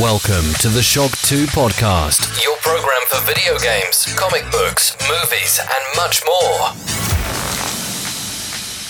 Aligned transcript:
Welcome 0.00 0.52
to 0.60 0.68
the 0.68 0.82
Shock 0.82 1.12
2 1.22 1.46
podcast, 1.46 2.28
your 2.44 2.58
program 2.58 3.00
for 3.06 3.18
video 3.26 3.56
games, 3.56 4.04
comic 4.14 4.44
books, 4.50 4.94
movies, 5.08 5.58
and 5.58 5.96
much 5.96 6.22
more. 6.26 6.74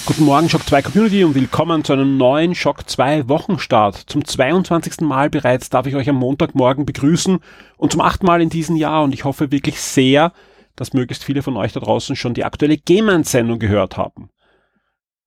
Guten 0.04 0.24
Morgen, 0.24 0.48
Shock 0.48 0.66
2 0.66 0.82
Community 0.82 1.22
und 1.22 1.36
willkommen 1.36 1.84
zu 1.84 1.92
einem 1.92 2.16
neuen 2.16 2.56
Shock 2.56 2.90
2 2.90 3.28
Wochenstart. 3.28 4.02
Zum 4.08 4.24
22. 4.24 5.02
Mal 5.02 5.30
bereits 5.30 5.70
darf 5.70 5.86
ich 5.86 5.94
euch 5.94 6.08
am 6.08 6.16
Montagmorgen 6.16 6.84
begrüßen 6.84 7.38
und 7.76 7.92
zum 7.92 8.00
achten 8.00 8.26
Mal 8.26 8.42
in 8.42 8.48
diesem 8.48 8.74
Jahr 8.74 9.04
und 9.04 9.14
ich 9.14 9.22
hoffe 9.22 9.52
wirklich 9.52 9.80
sehr, 9.80 10.32
dass 10.74 10.92
möglichst 10.92 11.22
viele 11.22 11.42
von 11.42 11.56
euch 11.56 11.72
da 11.72 11.78
draußen 11.78 12.16
schon 12.16 12.34
die 12.34 12.44
aktuelle 12.44 12.78
Game-Sendung 12.78 13.60
gehört 13.60 13.96
haben. 13.96 14.28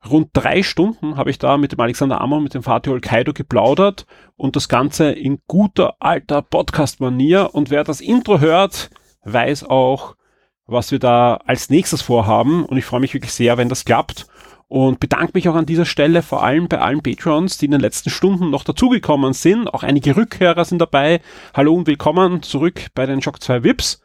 Rund 0.08 0.30
drei 0.34 0.64
Stunden 0.64 1.18
habe 1.18 1.30
ich 1.30 1.40
da 1.40 1.58
mit 1.58 1.74
dem 1.74 1.80
Alexander 1.80 2.22
Ammer 2.22 2.40
mit 2.40 2.54
dem 2.54 2.64
Fatih 2.64 2.92
Olkaido 2.92 3.34
geplaudert 3.34 4.06
und 4.38 4.56
das 4.56 4.70
Ganze 4.70 5.12
in 5.12 5.40
guter 5.48 5.96
alter 6.00 6.42
Podcast-Manier. 6.42 7.50
Und 7.54 7.70
wer 7.70 7.84
das 7.84 8.00
Intro 8.00 8.40
hört, 8.40 8.90
weiß 9.24 9.66
auch, 9.66 10.16
was 10.66 10.92
wir 10.92 11.00
da 11.00 11.36
als 11.46 11.70
nächstes 11.70 12.02
vorhaben. 12.02 12.64
Und 12.64 12.78
ich 12.78 12.86
freue 12.86 13.02
mich 13.02 13.14
wirklich 13.14 13.34
sehr, 13.34 13.58
wenn 13.58 13.70
das 13.70 13.84
klappt. 13.84 14.28
Und 14.70 15.00
bedanke 15.00 15.32
mich 15.34 15.50
auch 15.50 15.56
an 15.56 15.66
dieser 15.66 15.86
Stelle 15.86 16.22
vor 16.22 16.44
allem 16.44 16.68
bei 16.68 16.80
allen 16.80 17.02
Patrons, 17.02 17.58
die 17.58 17.66
in 17.66 17.72
den 17.72 17.82
letzten 17.82 18.10
Stunden 18.10 18.52
noch 18.52 18.64
dazugekommen 18.64 19.34
sind. 19.34 19.68
Auch 19.68 19.84
einige 19.84 20.16
Rückhörer 20.16 20.64
sind 20.64 20.80
dabei. 20.80 21.22
Hallo 21.54 21.74
und 21.74 21.88
willkommen 21.88 22.42
zurück 22.42 22.88
bei 22.94 23.06
den 23.06 23.22
Shock 23.22 23.42
2 23.42 23.64
Vips 23.64 24.02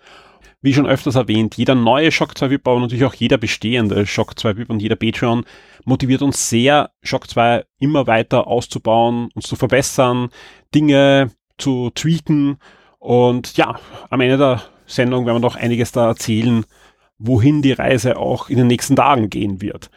wie 0.64 0.72
schon 0.72 0.86
öfters 0.86 1.14
erwähnt, 1.14 1.58
jeder 1.58 1.74
neue 1.74 2.10
Shock 2.10 2.38
2 2.38 2.48
VIP, 2.48 2.68
aber 2.68 2.80
natürlich 2.80 3.04
auch 3.04 3.12
jeder 3.12 3.36
bestehende 3.36 4.06
Shock 4.06 4.38
2 4.38 4.56
VIP 4.56 4.70
und 4.70 4.80
jeder 4.80 4.96
Patreon 4.96 5.44
motiviert 5.84 6.22
uns 6.22 6.48
sehr, 6.48 6.90
Shock 7.02 7.28
2 7.28 7.66
immer 7.78 8.06
weiter 8.06 8.46
auszubauen, 8.46 9.28
uns 9.34 9.46
zu 9.46 9.56
verbessern, 9.56 10.30
Dinge 10.74 11.30
zu 11.58 11.90
tweaken 11.94 12.56
und 12.98 13.58
ja, 13.58 13.78
am 14.08 14.22
Ende 14.22 14.38
der 14.38 14.62
Sendung 14.86 15.26
werden 15.26 15.36
wir 15.36 15.46
noch 15.46 15.56
einiges 15.56 15.92
da 15.92 16.06
erzählen, 16.06 16.64
wohin 17.18 17.60
die 17.60 17.72
Reise 17.72 18.16
auch 18.16 18.48
in 18.48 18.56
den 18.56 18.66
nächsten 18.66 18.96
Tagen 18.96 19.28
gehen 19.28 19.60
wird. 19.60 19.90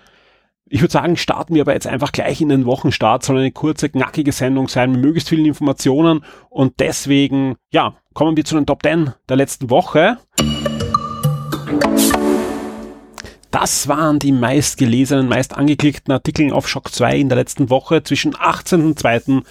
Ich 0.70 0.82
würde 0.82 0.92
sagen, 0.92 1.16
starten 1.16 1.56
wir 1.56 1.62
aber 1.62 1.74
jetzt 1.74 1.88
einfach 1.88 2.12
gleich 2.12 2.42
in 2.42 2.50
den 2.50 2.66
Wochenstart. 2.66 3.24
Soll 3.24 3.38
eine 3.38 3.52
kurze, 3.54 3.88
knackige 3.88 4.34
Sendung 4.34 4.68
sein 4.68 4.92
mit 4.92 5.00
möglichst 5.00 5.30
vielen 5.30 5.46
Informationen. 5.46 6.26
Und 6.50 6.82
deswegen, 6.82 7.56
ja, 7.72 7.96
kommen 8.18 8.36
wir 8.36 8.46
zu 8.46 8.56
den 8.56 8.66
Top 8.66 8.82
10 8.82 9.14
der 9.30 9.38
letzten 9.38 9.70
Woche. 9.70 10.18
Das 13.52 13.88
waren 13.88 14.18
die 14.18 14.32
meistgelesenen, 14.32 15.30
meist 15.30 15.56
angeklickten 15.56 16.12
Artikel 16.12 16.52
auf 16.52 16.68
Shock 16.68 16.92
2 16.92 17.16
in 17.16 17.30
der 17.30 17.38
letzten 17.38 17.70
Woche 17.70 18.02
zwischen 18.02 18.34
18.02. 18.34 19.44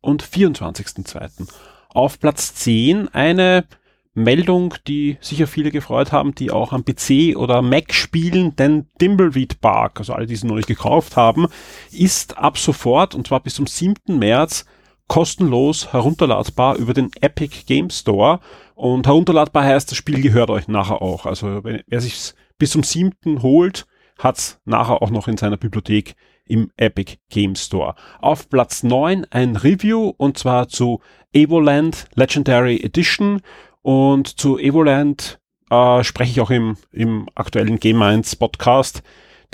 und 0.00 0.22
24.02. 0.22 1.48
Auf 1.88 2.20
Platz 2.20 2.54
10 2.54 3.08
eine 3.08 3.64
Meldung, 4.12 4.74
die 4.86 5.16
sicher 5.20 5.48
viele 5.48 5.72
gefreut 5.72 6.12
haben, 6.12 6.36
die 6.36 6.52
auch 6.52 6.72
am 6.72 6.84
PC 6.84 7.36
oder 7.36 7.62
Mac 7.62 7.92
spielen, 7.92 8.54
denn 8.54 8.86
Dimbleweed 9.00 9.60
Park, 9.60 9.98
also 9.98 10.12
alle, 10.12 10.26
die 10.26 10.36
sie 10.36 10.46
noch 10.46 10.54
nicht 10.54 10.68
gekauft 10.68 11.16
haben, 11.16 11.48
ist 11.90 12.38
ab 12.38 12.58
sofort, 12.58 13.16
und 13.16 13.26
zwar 13.26 13.40
bis 13.40 13.56
zum 13.56 13.66
7. 13.66 14.16
März, 14.16 14.66
kostenlos 15.14 15.92
herunterladbar 15.92 16.74
über 16.74 16.92
den 16.92 17.08
Epic 17.20 17.66
Game 17.66 17.88
Store. 17.88 18.40
Und 18.74 19.06
herunterladbar 19.06 19.62
heißt, 19.62 19.88
das 19.88 19.96
Spiel 19.96 20.20
gehört 20.20 20.50
euch 20.50 20.66
nachher 20.66 21.00
auch. 21.02 21.24
Also 21.24 21.62
wenn, 21.62 21.84
wer 21.86 22.00
sich 22.00 22.32
bis 22.58 22.72
zum 22.72 22.82
7. 22.82 23.40
holt, 23.40 23.86
hat's 24.18 24.58
nachher 24.64 25.02
auch 25.02 25.10
noch 25.10 25.28
in 25.28 25.36
seiner 25.36 25.56
Bibliothek 25.56 26.16
im 26.46 26.72
Epic 26.76 27.18
Game 27.30 27.54
Store. 27.54 27.94
Auf 28.20 28.48
Platz 28.48 28.82
9 28.82 29.24
ein 29.30 29.54
Review 29.54 30.12
und 30.16 30.36
zwar 30.36 30.66
zu 30.66 31.00
Evoland 31.32 32.08
Legendary 32.16 32.78
Edition 32.82 33.40
und 33.82 34.26
zu 34.40 34.58
Evoland 34.58 35.38
äh, 35.70 36.02
spreche 36.02 36.32
ich 36.32 36.40
auch 36.40 36.50
im, 36.50 36.76
im 36.90 37.28
aktuellen 37.36 37.78
Game 37.78 38.00
Minds 38.00 38.34
Podcast 38.34 39.04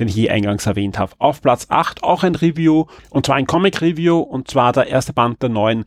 den 0.00 0.08
ich 0.08 0.14
hier 0.14 0.32
eingangs 0.32 0.66
erwähnt 0.66 0.98
habe. 0.98 1.12
Auf 1.18 1.42
Platz 1.42 1.66
8 1.68 2.02
auch 2.02 2.24
ein 2.24 2.34
Review, 2.34 2.86
und 3.10 3.26
zwar 3.26 3.36
ein 3.36 3.46
Comic-Review, 3.46 4.18
und 4.18 4.48
zwar 4.48 4.72
der 4.72 4.88
erste 4.88 5.12
Band 5.12 5.42
der 5.42 5.50
neuen 5.50 5.84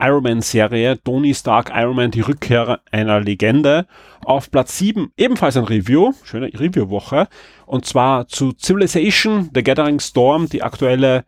Iron 0.00 0.24
Man-Serie, 0.24 1.00
Tony 1.04 1.34
Stark 1.34 1.70
Iron 1.72 1.94
Man, 1.96 2.10
die 2.10 2.20
Rückkehr 2.20 2.80
einer 2.90 3.20
Legende. 3.20 3.86
Auf 4.24 4.50
Platz 4.50 4.76
7 4.78 5.12
ebenfalls 5.16 5.56
ein 5.56 5.64
Review, 5.64 6.12
schöne 6.24 6.46
Review-Woche, 6.46 7.28
und 7.66 7.86
zwar 7.86 8.26
zu 8.26 8.52
Civilization, 8.58 9.50
The 9.54 9.62
Gathering 9.62 10.00
Storm, 10.00 10.48
die 10.48 10.62
aktuelle 10.62 11.24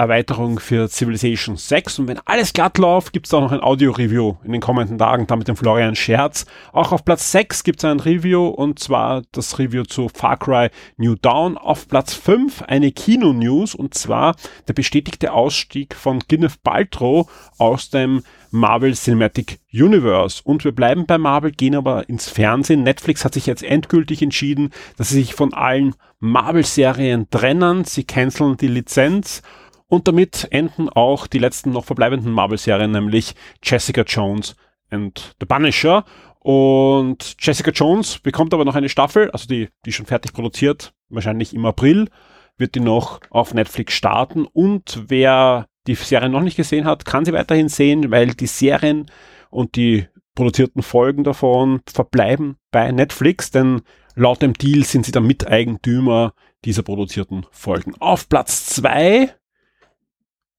Erweiterung 0.00 0.58
für 0.60 0.88
Civilization 0.88 1.58
6. 1.58 1.98
Und 1.98 2.08
wenn 2.08 2.20
alles 2.24 2.54
glatt 2.54 2.78
läuft, 2.78 3.12
gibt 3.12 3.26
es 3.26 3.34
auch 3.34 3.42
noch 3.42 3.52
ein 3.52 3.62
Audio-Review 3.62 4.36
in 4.44 4.52
den 4.52 4.62
kommenden 4.62 4.96
Tagen, 4.96 5.26
da 5.26 5.36
mit 5.36 5.46
dem 5.46 5.56
Florian 5.56 5.94
Scherz. 5.94 6.46
Auch 6.72 6.92
auf 6.92 7.04
Platz 7.04 7.30
6 7.32 7.64
gibt 7.64 7.80
es 7.80 7.84
ein 7.84 8.00
Review 8.00 8.46
und 8.48 8.78
zwar 8.78 9.22
das 9.32 9.58
Review 9.58 9.84
zu 9.84 10.08
Far 10.08 10.38
Cry 10.38 10.70
New 10.96 11.16
Dawn. 11.16 11.58
Auf 11.58 11.86
Platz 11.86 12.14
5 12.14 12.62
eine 12.62 12.92
Kino-News 12.92 13.74
und 13.74 13.92
zwar 13.92 14.36
der 14.68 14.72
bestätigte 14.72 15.34
Ausstieg 15.34 15.94
von 15.94 16.20
Gwyneth 16.20 16.62
Paltrow 16.62 17.30
aus 17.58 17.90
dem 17.90 18.22
Marvel 18.50 18.94
Cinematic 18.94 19.60
Universe. 19.70 20.40
Und 20.42 20.64
wir 20.64 20.72
bleiben 20.72 21.04
bei 21.04 21.18
Marvel, 21.18 21.52
gehen 21.52 21.76
aber 21.76 22.08
ins 22.08 22.28
Fernsehen. 22.28 22.84
Netflix 22.84 23.24
hat 23.24 23.34
sich 23.34 23.44
jetzt 23.44 23.62
endgültig 23.62 24.22
entschieden, 24.22 24.70
dass 24.96 25.10
sie 25.10 25.16
sich 25.16 25.34
von 25.34 25.52
allen 25.52 25.94
Marvel-Serien 26.20 27.28
trennen. 27.30 27.84
Sie 27.84 28.04
canceln 28.04 28.56
die 28.56 28.68
Lizenz 28.68 29.42
und 29.90 30.06
damit 30.08 30.46
enden 30.50 30.88
auch 30.88 31.26
die 31.26 31.40
letzten 31.40 31.72
noch 31.72 31.84
verbleibenden 31.84 32.32
Marvel-Serien, 32.32 32.92
nämlich 32.92 33.34
Jessica 33.62 34.02
Jones 34.02 34.54
and 34.88 35.34
The 35.40 35.46
Punisher. 35.46 36.04
Und 36.38 37.34
Jessica 37.38 37.72
Jones 37.72 38.20
bekommt 38.20 38.54
aber 38.54 38.64
noch 38.64 38.76
eine 38.76 38.88
Staffel, 38.88 39.30
also 39.32 39.46
die, 39.46 39.68
die 39.84 39.92
schon 39.92 40.06
fertig 40.06 40.32
produziert, 40.32 40.94
wahrscheinlich 41.08 41.52
im 41.52 41.66
April, 41.66 42.08
wird 42.56 42.76
die 42.76 42.80
noch 42.80 43.20
auf 43.30 43.52
Netflix 43.52 43.94
starten. 43.94 44.46
Und 44.46 45.04
wer 45.08 45.66
die 45.88 45.96
Serie 45.96 46.28
noch 46.28 46.42
nicht 46.42 46.56
gesehen 46.56 46.84
hat, 46.84 47.04
kann 47.04 47.24
sie 47.24 47.32
weiterhin 47.32 47.68
sehen, 47.68 48.12
weil 48.12 48.28
die 48.28 48.46
Serien 48.46 49.10
und 49.50 49.74
die 49.74 50.06
produzierten 50.36 50.82
Folgen 50.82 51.24
davon 51.24 51.80
verbleiben 51.92 52.56
bei 52.70 52.92
Netflix, 52.92 53.50
denn 53.50 53.82
laut 54.14 54.40
dem 54.40 54.54
Deal 54.54 54.84
sind 54.84 55.04
sie 55.04 55.12
der 55.12 55.20
Miteigentümer 55.20 56.32
dieser 56.64 56.82
produzierten 56.84 57.44
Folgen. 57.50 57.94
Auf 57.98 58.28
Platz 58.28 58.66
zwei 58.66 59.34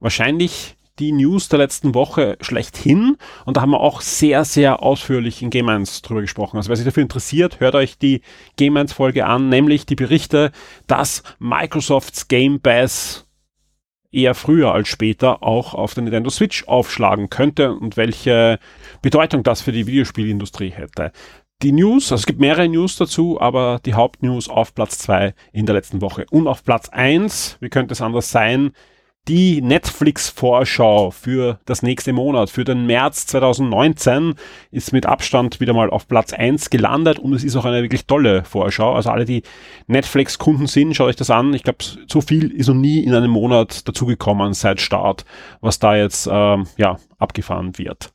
wahrscheinlich 0.01 0.75
die 0.99 1.13
News 1.13 1.47
der 1.49 1.59
letzten 1.59 1.95
Woche 1.95 2.37
schlechthin. 2.41 3.17
Und 3.45 3.57
da 3.57 3.61
haben 3.61 3.71
wir 3.71 3.79
auch 3.79 4.01
sehr, 4.01 4.43
sehr 4.45 4.83
ausführlich 4.83 5.41
in 5.41 5.49
Game 5.49 5.69
1 5.69 6.01
drüber 6.01 6.21
gesprochen. 6.21 6.57
Also 6.57 6.69
wer 6.69 6.75
sich 6.75 6.85
dafür 6.85 7.03
interessiert, 7.03 7.59
hört 7.59 7.75
euch 7.75 7.97
die 7.97 8.21
Game 8.57 8.77
1 8.77 8.93
Folge 8.93 9.25
an, 9.25 9.49
nämlich 9.49 9.85
die 9.85 9.95
Berichte, 9.95 10.51
dass 10.87 11.23
Microsofts 11.39 12.27
Game 12.27 12.59
Pass 12.59 13.25
eher 14.11 14.35
früher 14.35 14.73
als 14.73 14.89
später 14.89 15.41
auch 15.41 15.73
auf 15.73 15.93
der 15.93 16.03
Nintendo 16.03 16.29
Switch 16.29 16.67
aufschlagen 16.67 17.29
könnte 17.29 17.73
und 17.73 17.95
welche 17.95 18.59
Bedeutung 19.01 19.41
das 19.43 19.61
für 19.61 19.71
die 19.71 19.87
Videospielindustrie 19.87 20.71
hätte. 20.71 21.13
Die 21.61 21.71
News, 21.71 22.11
also 22.11 22.21
es 22.21 22.25
gibt 22.25 22.39
mehrere 22.39 22.67
News 22.67 22.97
dazu, 22.97 23.39
aber 23.39 23.79
die 23.85 23.93
Hauptnews 23.93 24.49
auf 24.49 24.75
Platz 24.75 24.97
2 24.99 25.33
in 25.53 25.65
der 25.65 25.75
letzten 25.75 26.01
Woche. 26.01 26.25
Und 26.31 26.47
auf 26.47 26.63
Platz 26.63 26.89
1, 26.89 27.57
wie 27.61 27.69
könnte 27.69 27.93
es 27.93 28.01
anders 28.01 28.31
sein, 28.31 28.71
die 29.27 29.61
Netflix-Vorschau 29.61 31.11
für 31.11 31.59
das 31.65 31.83
nächste 31.83 32.11
Monat, 32.11 32.49
für 32.49 32.63
den 32.63 32.87
März 32.87 33.27
2019, 33.27 34.33
ist 34.71 34.93
mit 34.93 35.05
Abstand 35.05 35.59
wieder 35.59 35.73
mal 35.73 35.91
auf 35.91 36.07
Platz 36.07 36.33
1 36.33 36.71
gelandet 36.71 37.19
und 37.19 37.33
es 37.33 37.43
ist 37.43 37.55
auch 37.55 37.65
eine 37.65 37.83
wirklich 37.83 38.07
tolle 38.07 38.43
Vorschau. 38.43 38.95
Also 38.95 39.11
alle, 39.11 39.25
die 39.25 39.43
Netflix-Kunden 39.85 40.65
sind, 40.65 40.95
schaut 40.95 41.09
euch 41.09 41.15
das 41.15 41.29
an. 41.29 41.53
Ich 41.53 41.61
glaube, 41.63 41.79
so 42.07 42.21
viel 42.21 42.49
ist 42.51 42.67
noch 42.67 42.73
nie 42.73 43.03
in 43.03 43.13
einem 43.13 43.29
Monat 43.29 43.87
dazugekommen 43.87 44.53
seit 44.53 44.81
Start, 44.81 45.23
was 45.61 45.77
da 45.77 45.95
jetzt 45.95 46.27
ähm, 46.31 46.65
ja, 46.77 46.97
abgefahren 47.19 47.77
wird. 47.77 48.11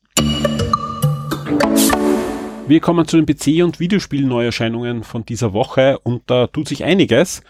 Wir 2.66 2.80
kommen 2.80 3.06
zu 3.06 3.16
den 3.22 3.26
PC- 3.26 3.62
und 3.62 3.78
Videospiel-Neuerscheinungen 3.78 5.04
von 5.04 5.24
dieser 5.24 5.52
Woche 5.52 6.00
und 6.00 6.22
da 6.26 6.48
tut 6.48 6.66
sich 6.66 6.82
einiges. 6.82 7.42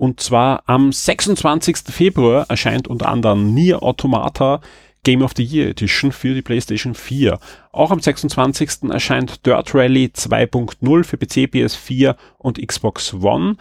Und 0.00 0.18
zwar 0.18 0.62
am 0.64 0.92
26. 0.92 1.76
Februar 1.90 2.46
erscheint 2.48 2.88
unter 2.88 3.10
anderem 3.10 3.52
Nier 3.52 3.82
Automata 3.82 4.62
Game 5.04 5.20
of 5.20 5.32
the 5.36 5.44
Year 5.44 5.68
Edition 5.68 6.10
für 6.10 6.32
die 6.32 6.40
PlayStation 6.40 6.94
4. 6.94 7.38
Auch 7.70 7.90
am 7.90 8.00
26. 8.00 8.84
erscheint 8.90 9.44
Dirt 9.44 9.74
Rally 9.74 10.06
2.0 10.06 11.04
für 11.04 11.18
PC, 11.18 11.52
PS4 11.52 12.16
und 12.38 12.66
Xbox 12.66 13.12
One. 13.12 13.56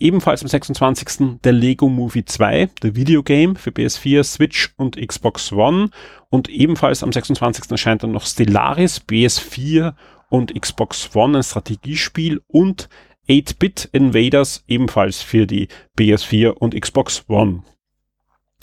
Ebenfalls 0.00 0.42
am 0.42 0.48
26. 0.48 1.38
der 1.44 1.52
Lego 1.52 1.88
Movie 1.88 2.24
2, 2.24 2.68
der 2.82 2.96
Videogame 2.96 3.54
für 3.54 3.70
PS4, 3.70 4.24
Switch 4.24 4.74
und 4.76 4.96
Xbox 4.96 5.52
One. 5.52 5.90
Und 6.30 6.48
ebenfalls 6.48 7.04
am 7.04 7.12
26. 7.12 7.70
erscheint 7.70 8.02
dann 8.02 8.10
noch 8.10 8.26
Stellaris, 8.26 9.02
PS4 9.08 9.94
und 10.30 10.60
Xbox 10.60 11.14
One, 11.14 11.38
ein 11.38 11.44
Strategiespiel 11.44 12.42
und 12.48 12.88
8-Bit 13.28 13.88
Invaders 13.92 14.64
ebenfalls 14.68 15.22
für 15.22 15.46
die 15.46 15.68
PS4 15.98 16.50
und 16.50 16.80
Xbox 16.80 17.24
One. 17.28 17.62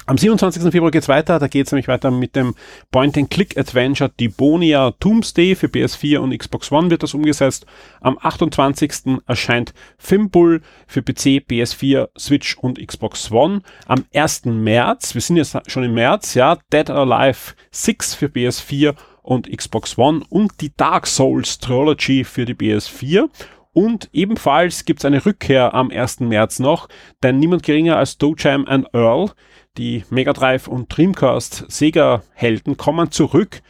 Am 0.05 0.17
27. 0.17 0.63
Februar 0.63 0.91
geht's 0.91 1.07
weiter, 1.07 1.39
da 1.39 1.47
geht's 1.47 1.71
nämlich 1.71 1.87
weiter 1.87 2.11
mit 2.11 2.35
dem 2.35 2.55
Point-and-Click-Adventure 2.91 4.09
Debonia 4.19 4.91
Doomsday 4.99 5.55
für 5.55 5.67
PS4 5.67 6.17
und 6.17 6.37
Xbox 6.37 6.73
One 6.73 6.89
wird 6.89 7.03
das 7.03 7.13
umgesetzt. 7.13 7.65
Am 8.01 8.17
28. 8.21 9.21
erscheint 9.25 9.73
Fimbul 9.97 10.61
für 10.87 11.01
PC, 11.01 11.45
PS4, 11.49 12.09
Switch 12.19 12.57
und 12.57 12.85
Xbox 12.85 13.31
One. 13.31 13.61
Am 13.85 14.03
1. 14.13 14.43
März, 14.45 15.13
wir 15.13 15.21
sind 15.21 15.37
jetzt 15.37 15.57
schon 15.71 15.85
im 15.85 15.93
März, 15.93 16.33
ja, 16.33 16.57
Dead 16.73 16.89
or 16.89 17.09
Alive 17.09 17.53
6 17.71 18.15
für 18.15 18.25
PS4 18.25 18.95
und 19.21 19.49
Xbox 19.49 19.97
One 19.97 20.23
und 20.27 20.59
die 20.59 20.75
Dark 20.75 21.07
Souls 21.07 21.59
Trilogy 21.59 22.25
für 22.25 22.43
die 22.43 22.55
PS4 22.55 23.29
und 23.73 24.09
ebenfalls 24.13 24.85
gibt's 24.85 25.05
eine 25.05 25.25
Rückkehr 25.25 25.73
am 25.73 25.89
1. 25.91 26.21
März 26.21 26.59
noch, 26.59 26.87
denn 27.23 27.39
niemand 27.39 27.63
geringer 27.63 27.97
als 27.97 28.17
Dojam 28.17 28.65
and 28.67 28.87
Earl 28.93 29.31
die 29.77 30.05
Mega 30.11 30.33
Drive 30.33 30.67
und 30.67 30.95
Dreamcast 30.95 31.65
Sega-Helden 31.67 32.77
kommen 32.77 33.11
zurück. 33.11 33.61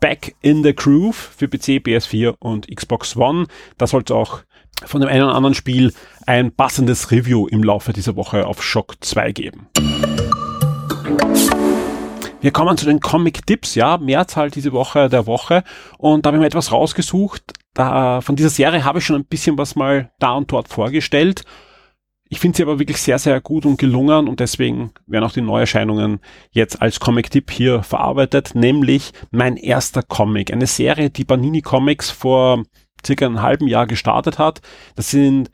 Back 0.00 0.34
in 0.42 0.62
the 0.62 0.74
Groove 0.74 1.16
für 1.16 1.48
PC, 1.48 1.80
PS4 1.80 2.34
und 2.38 2.68
Xbox 2.68 3.16
One. 3.16 3.46
Da 3.78 3.86
sollte 3.86 4.14
auch 4.14 4.40
von 4.84 5.00
dem 5.00 5.08
einen 5.08 5.22
oder 5.22 5.34
anderen 5.34 5.54
Spiel 5.54 5.94
ein 6.26 6.52
passendes 6.52 7.10
Review 7.10 7.46
im 7.46 7.62
Laufe 7.62 7.94
dieser 7.94 8.14
Woche 8.16 8.46
auf 8.46 8.62
Shock 8.62 8.96
2 9.00 9.32
geben. 9.32 9.68
Wir 12.42 12.50
kommen 12.50 12.76
zu 12.76 12.84
den 12.84 13.00
Comic-Tipps, 13.00 13.74
ja, 13.74 13.96
Mehrzahl 13.96 14.50
diese 14.50 14.72
Woche 14.72 15.08
der 15.08 15.26
Woche 15.26 15.64
und 15.96 16.24
da 16.24 16.28
habe 16.28 16.36
ich 16.36 16.40
mir 16.40 16.46
etwas 16.46 16.70
rausgesucht. 16.70 17.54
Da, 17.76 18.20
von 18.20 18.34
dieser 18.34 18.50
Serie 18.50 18.84
habe 18.84 18.98
ich 18.98 19.06
schon 19.06 19.16
ein 19.16 19.24
bisschen 19.24 19.56
was 19.56 19.76
mal 19.76 20.10
da 20.18 20.32
und 20.32 20.50
dort 20.50 20.68
vorgestellt 20.68 21.44
ich 22.28 22.40
finde 22.40 22.56
sie 22.56 22.62
aber 22.64 22.78
wirklich 22.78 22.98
sehr, 22.98 23.18
sehr 23.18 23.40
gut 23.40 23.66
und 23.66 23.78
gelungen 23.78 24.28
und 24.28 24.40
deswegen 24.40 24.90
werden 25.06 25.24
auch 25.24 25.32
die 25.32 25.42
Neuerscheinungen 25.42 26.20
jetzt 26.50 26.82
als 26.82 26.98
Comic-Tipp 26.98 27.50
hier 27.50 27.82
verarbeitet, 27.82 28.54
nämlich 28.54 29.12
mein 29.30 29.56
erster 29.56 30.02
Comic. 30.02 30.52
Eine 30.52 30.66
Serie, 30.66 31.10
die 31.10 31.24
Panini 31.24 31.62
Comics 31.62 32.10
vor 32.10 32.64
circa 33.04 33.26
einem 33.26 33.42
halben 33.42 33.68
Jahr 33.68 33.86
gestartet 33.86 34.38
hat. 34.38 34.60
Das 34.96 35.10
sind 35.10 35.50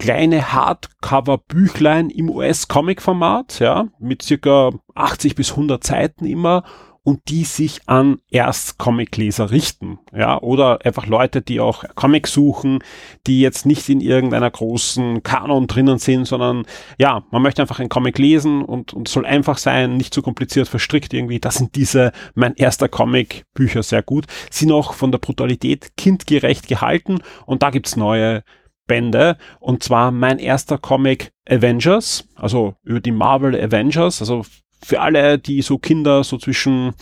kleine 0.00 0.52
Hardcover-Büchlein 0.52 2.10
im 2.10 2.30
US-Comic-Format, 2.30 3.60
ja, 3.60 3.86
mit 4.00 4.22
circa 4.22 4.70
80 4.94 5.36
bis 5.36 5.52
100 5.52 5.84
Seiten 5.84 6.24
immer 6.24 6.64
und 7.08 7.30
die 7.30 7.44
sich 7.44 7.80
an 7.86 8.18
Erst-Comic-Leser 8.30 9.50
richten. 9.50 9.98
Ja, 10.14 10.42
oder 10.42 10.84
einfach 10.84 11.06
Leute, 11.06 11.40
die 11.40 11.58
auch 11.58 11.84
Comics 11.94 12.34
suchen, 12.34 12.80
die 13.26 13.40
jetzt 13.40 13.64
nicht 13.64 13.88
in 13.88 14.02
irgendeiner 14.02 14.50
großen 14.50 15.22
Kanon 15.22 15.68
drinnen 15.68 15.96
sind, 15.96 16.26
sondern 16.26 16.66
ja, 16.98 17.24
man 17.30 17.40
möchte 17.40 17.62
einfach 17.62 17.78
einen 17.80 17.88
Comic 17.88 18.18
lesen 18.18 18.62
und, 18.62 18.92
und 18.92 19.08
soll 19.08 19.24
einfach 19.24 19.56
sein, 19.56 19.96
nicht 19.96 20.12
zu 20.12 20.20
kompliziert 20.20 20.68
verstrickt 20.68 21.14
irgendwie. 21.14 21.40
Das 21.40 21.54
sind 21.54 21.76
diese 21.76 22.12
mein 22.34 22.54
erster 22.56 22.90
Comic 22.90 23.46
Bücher 23.54 23.82
sehr 23.82 24.02
gut. 24.02 24.26
Sind 24.50 24.70
auch 24.70 24.92
von 24.92 25.10
der 25.10 25.18
Brutalität 25.18 25.96
kindgerecht 25.96 26.68
gehalten 26.68 27.20
und 27.46 27.62
da 27.62 27.70
gibt's 27.70 27.96
neue 27.96 28.42
Bände 28.86 29.38
und 29.60 29.82
zwar 29.82 30.10
mein 30.10 30.38
erster 30.38 30.76
Comic 30.76 31.32
Avengers, 31.48 32.28
also 32.34 32.74
über 32.82 33.00
die 33.00 33.12
Marvel 33.12 33.58
Avengers, 33.58 34.20
also 34.20 34.44
für 34.84 35.00
alle, 35.00 35.38
die 35.38 35.62
so 35.62 35.78
Kinder 35.78 36.24
so 36.24 36.38
zwischen 36.38 36.94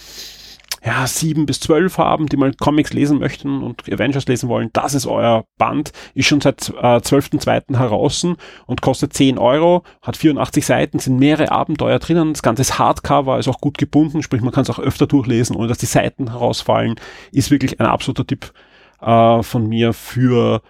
ja, 0.87 1.05
sieben 1.07 1.47
bis 1.47 1.59
zwölf 1.59 1.99
haben, 1.99 2.27
die 2.27 2.37
mal 2.37 2.53
Comics 2.55 2.93
lesen 2.93 3.19
möchten 3.19 3.63
und 3.63 3.93
Avengers 3.93 4.27
lesen 4.27 4.49
wollen, 4.49 4.71
das 4.73 4.95
ist 4.95 5.07
euer 5.07 5.45
Band, 5.59 5.91
ist 6.15 6.27
schon 6.29 6.41
seit 6.41 6.69
äh, 6.69 6.99
12.2. 6.99 7.77
heraus 7.77 8.25
und 8.67 8.83
kostet 8.83 9.13
10 9.13 9.37
Euro, 9.37 9.83
hat 10.01 10.17
84 10.17 10.65
Seiten, 10.65 11.01
sind 11.01 11.19
mehrere 11.19 11.51
Abenteuer 11.51 11.99
drinnen, 11.99 12.35
das 12.35 12.43
Ganze 12.43 12.63
ist 12.63 12.79
Hardcover, 12.79 13.39
ist 13.39 13.49
auch 13.49 13.61
gut 13.61 13.79
gebunden, 13.79 14.23
sprich 14.23 14.43
man 14.43 14.53
kann 14.53 14.63
es 14.63 14.71
auch 14.71 14.79
öfter 14.79 15.09
durchlesen, 15.09 15.57
ohne 15.57 15.67
dass 15.67 15.79
die 15.79 15.87
Seiten 15.87 16.31
herausfallen, 16.31 16.95
ist 17.33 17.51
wirklich 17.51 17.81
ein 17.81 17.87
absoluter 17.87 18.27
Tipp 18.27 18.53
äh, 19.01 19.43
von 19.43 19.67
mir 19.69 19.93
für 19.93 20.63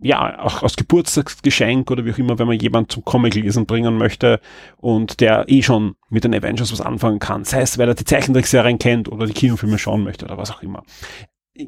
ja, 0.00 0.38
auch 0.38 0.62
als 0.62 0.76
Geburtstagsgeschenk 0.76 1.90
oder 1.90 2.04
wie 2.04 2.12
auch 2.12 2.18
immer, 2.18 2.38
wenn 2.38 2.46
man 2.46 2.58
jemand 2.58 2.92
zum 2.92 3.04
Comic 3.04 3.34
lesen 3.34 3.66
bringen 3.66 3.96
möchte 3.96 4.40
und 4.76 5.20
der 5.20 5.44
eh 5.48 5.62
schon 5.62 5.96
mit 6.08 6.24
den 6.24 6.34
Avengers 6.34 6.72
was 6.72 6.80
anfangen 6.80 7.18
kann, 7.18 7.44
sei 7.44 7.62
es, 7.62 7.78
weil 7.78 7.88
er 7.88 7.94
die 7.94 8.04
Zeichentrickserien 8.04 8.78
kennt 8.78 9.10
oder 9.10 9.26
die 9.26 9.32
Kinofilme 9.32 9.78
schauen 9.78 10.04
möchte 10.04 10.24
oder 10.24 10.38
was 10.38 10.50
auch 10.50 10.62
immer. 10.62 10.84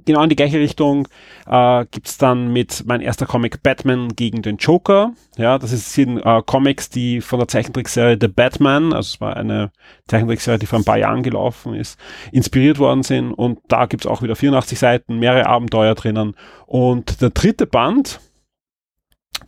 Genau 0.04 0.22
in 0.22 0.28
die 0.28 0.36
gleiche 0.36 0.60
Richtung 0.60 1.08
äh, 1.46 1.84
gibt's 1.90 2.16
dann 2.16 2.52
mit 2.52 2.84
mein 2.86 3.00
erster 3.00 3.26
Comic 3.26 3.62
Batman 3.62 4.14
gegen 4.14 4.40
den 4.40 4.56
Joker. 4.56 5.14
Ja, 5.36 5.58
das 5.58 5.72
ist, 5.72 5.92
sind 5.92 6.18
äh, 6.18 6.42
Comics, 6.46 6.90
die 6.90 7.20
von 7.20 7.40
der 7.40 7.48
Zeichentrickserie 7.48 8.16
The 8.20 8.28
Batman, 8.28 8.92
also 8.92 9.14
es 9.14 9.20
war 9.20 9.36
eine 9.36 9.72
Zeichentrickserie, 10.06 10.60
die 10.60 10.66
vor 10.66 10.78
ein 10.78 10.84
paar 10.84 10.98
Jahren 10.98 11.24
gelaufen 11.24 11.74
ist, 11.74 11.98
inspiriert 12.30 12.78
worden 12.78 13.02
sind. 13.02 13.32
Und 13.32 13.58
da 13.66 13.86
gibt's 13.86 14.06
auch 14.06 14.22
wieder 14.22 14.36
84 14.36 14.78
Seiten, 14.78 15.18
mehrere 15.18 15.46
Abenteuer 15.46 15.96
drinnen. 15.96 16.36
Und 16.66 17.20
der 17.20 17.30
dritte 17.30 17.66
Band, 17.66 18.20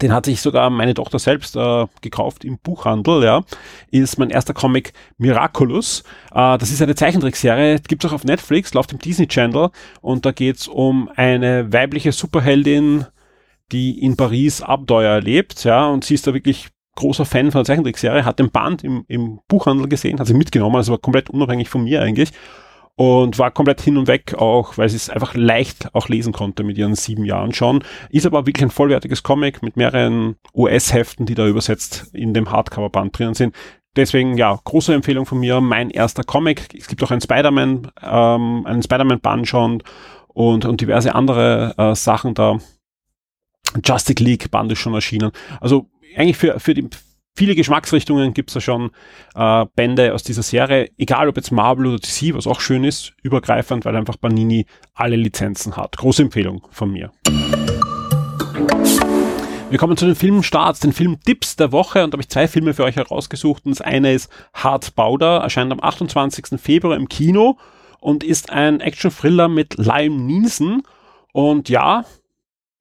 den 0.00 0.12
hat 0.12 0.26
sich 0.26 0.40
sogar 0.40 0.70
meine 0.70 0.94
Tochter 0.94 1.18
selbst 1.18 1.56
äh, 1.56 1.86
gekauft 2.00 2.44
im 2.44 2.58
Buchhandel, 2.58 3.22
ja, 3.22 3.42
ist 3.90 4.18
mein 4.18 4.30
erster 4.30 4.54
Comic 4.54 4.92
Miraculous. 5.18 6.02
Äh, 6.32 6.58
das 6.58 6.70
ist 6.70 6.82
eine 6.82 6.94
Zeichentrickserie, 6.94 7.80
gibt's 7.80 8.04
auch 8.06 8.12
auf 8.12 8.24
Netflix, 8.24 8.74
läuft 8.74 8.92
im 8.92 8.98
Disney 8.98 9.26
Channel. 9.26 9.70
Und 10.00 10.24
da 10.24 10.32
geht's 10.32 10.68
um 10.68 11.10
eine 11.16 11.72
weibliche 11.72 12.12
Superheldin, 12.12 13.06
die 13.72 14.00
in 14.00 14.16
Paris 14.16 14.62
Abenteuer 14.62 15.14
erlebt, 15.14 15.64
ja, 15.64 15.86
und 15.88 16.04
sie 16.04 16.14
ist 16.14 16.26
da 16.26 16.34
wirklich 16.34 16.68
großer 16.94 17.24
Fan 17.24 17.50
von 17.50 17.60
der 17.60 17.64
Zeichentrickserie, 17.64 18.24
hat 18.24 18.38
den 18.38 18.50
Band 18.50 18.84
im, 18.84 19.04
im 19.08 19.40
Buchhandel 19.48 19.88
gesehen, 19.88 20.18
hat 20.18 20.26
sie 20.26 20.34
mitgenommen, 20.34 20.76
also 20.76 20.92
war 20.92 20.98
komplett 20.98 21.30
unabhängig 21.30 21.70
von 21.70 21.84
mir 21.84 22.02
eigentlich 22.02 22.32
und 22.96 23.38
war 23.38 23.50
komplett 23.50 23.80
hin 23.80 23.96
und 23.96 24.06
weg 24.06 24.34
auch, 24.34 24.76
weil 24.76 24.88
sie 24.88 24.96
es 24.96 25.08
einfach 25.08 25.34
leicht 25.34 25.94
auch 25.94 26.08
lesen 26.08 26.32
konnte 26.32 26.62
mit 26.62 26.76
ihren 26.76 26.94
sieben 26.94 27.24
Jahren 27.24 27.54
schon. 27.54 27.82
Ist 28.10 28.26
aber 28.26 28.46
wirklich 28.46 28.64
ein 28.64 28.70
vollwertiges 28.70 29.22
Comic 29.22 29.62
mit 29.62 29.76
mehreren 29.76 30.36
US-Heften, 30.54 31.26
die 31.26 31.34
da 31.34 31.46
übersetzt 31.46 32.10
in 32.12 32.34
dem 32.34 32.50
Hardcover-Band 32.50 33.18
drinnen 33.18 33.34
sind. 33.34 33.54
Deswegen, 33.96 34.38
ja, 34.38 34.58
große 34.64 34.94
Empfehlung 34.94 35.26
von 35.26 35.38
mir, 35.38 35.60
mein 35.60 35.90
erster 35.90 36.24
Comic. 36.24 36.74
Es 36.74 36.86
gibt 36.86 37.02
auch 37.02 37.10
einen 37.10 37.20
Spider-Man, 37.20 37.90
ähm, 38.02 38.66
einen 38.66 38.82
Spider-Man-Band 38.82 39.48
schon 39.48 39.82
und, 40.28 40.64
und 40.64 40.80
diverse 40.80 41.14
andere 41.14 41.74
äh, 41.76 41.94
Sachen 41.94 42.34
da. 42.34 42.58
Justice 43.84 44.22
League 44.22 44.50
Band 44.50 44.72
ist 44.72 44.78
schon 44.78 44.94
erschienen. 44.94 45.30
Also 45.60 45.90
eigentlich 46.16 46.36
für, 46.36 46.58
für 46.60 46.74
die, 46.74 46.88
viele 47.34 47.54
Geschmacksrichtungen 47.54 48.34
gibt's 48.34 48.54
da 48.54 48.60
schon 48.60 48.90
äh, 49.34 49.66
Bände 49.74 50.14
aus 50.14 50.22
dieser 50.22 50.42
Serie, 50.42 50.90
egal 50.98 51.28
ob 51.28 51.36
jetzt 51.36 51.50
Marvel 51.50 51.86
oder 51.86 51.98
DC, 51.98 52.34
was 52.34 52.46
auch 52.46 52.60
schön 52.60 52.84
ist, 52.84 53.14
übergreifend, 53.22 53.84
weil 53.84 53.96
einfach 53.96 54.20
Panini 54.20 54.66
alle 54.94 55.16
Lizenzen 55.16 55.76
hat. 55.76 55.96
Große 55.96 56.22
Empfehlung 56.22 56.66
von 56.70 56.90
mir. 56.90 57.10
Wir 59.70 59.78
kommen 59.78 59.96
zu 59.96 60.04
den 60.04 60.14
Filmstarts, 60.14 60.80
den 60.80 60.92
Filmtipps 60.92 61.56
der 61.56 61.72
Woche 61.72 62.04
und 62.04 62.10
da 62.10 62.16
habe 62.16 62.22
ich 62.22 62.28
zwei 62.28 62.46
Filme 62.46 62.74
für 62.74 62.84
euch 62.84 62.96
herausgesucht. 62.96 63.64
Und 63.64 63.70
das 63.70 63.80
eine 63.80 64.12
ist 64.12 64.30
Hard 64.52 64.94
Bauder, 64.94 65.38
erscheint 65.38 65.72
am 65.72 65.82
28. 65.82 66.60
Februar 66.60 66.94
im 66.94 67.08
Kino 67.08 67.56
und 67.98 68.22
ist 68.22 68.50
ein 68.50 68.80
Action-Thriller 68.80 69.48
mit 69.48 69.78
Lime 69.78 70.14
Neeson. 70.14 70.82
Und 71.32 71.70
ja, 71.70 72.04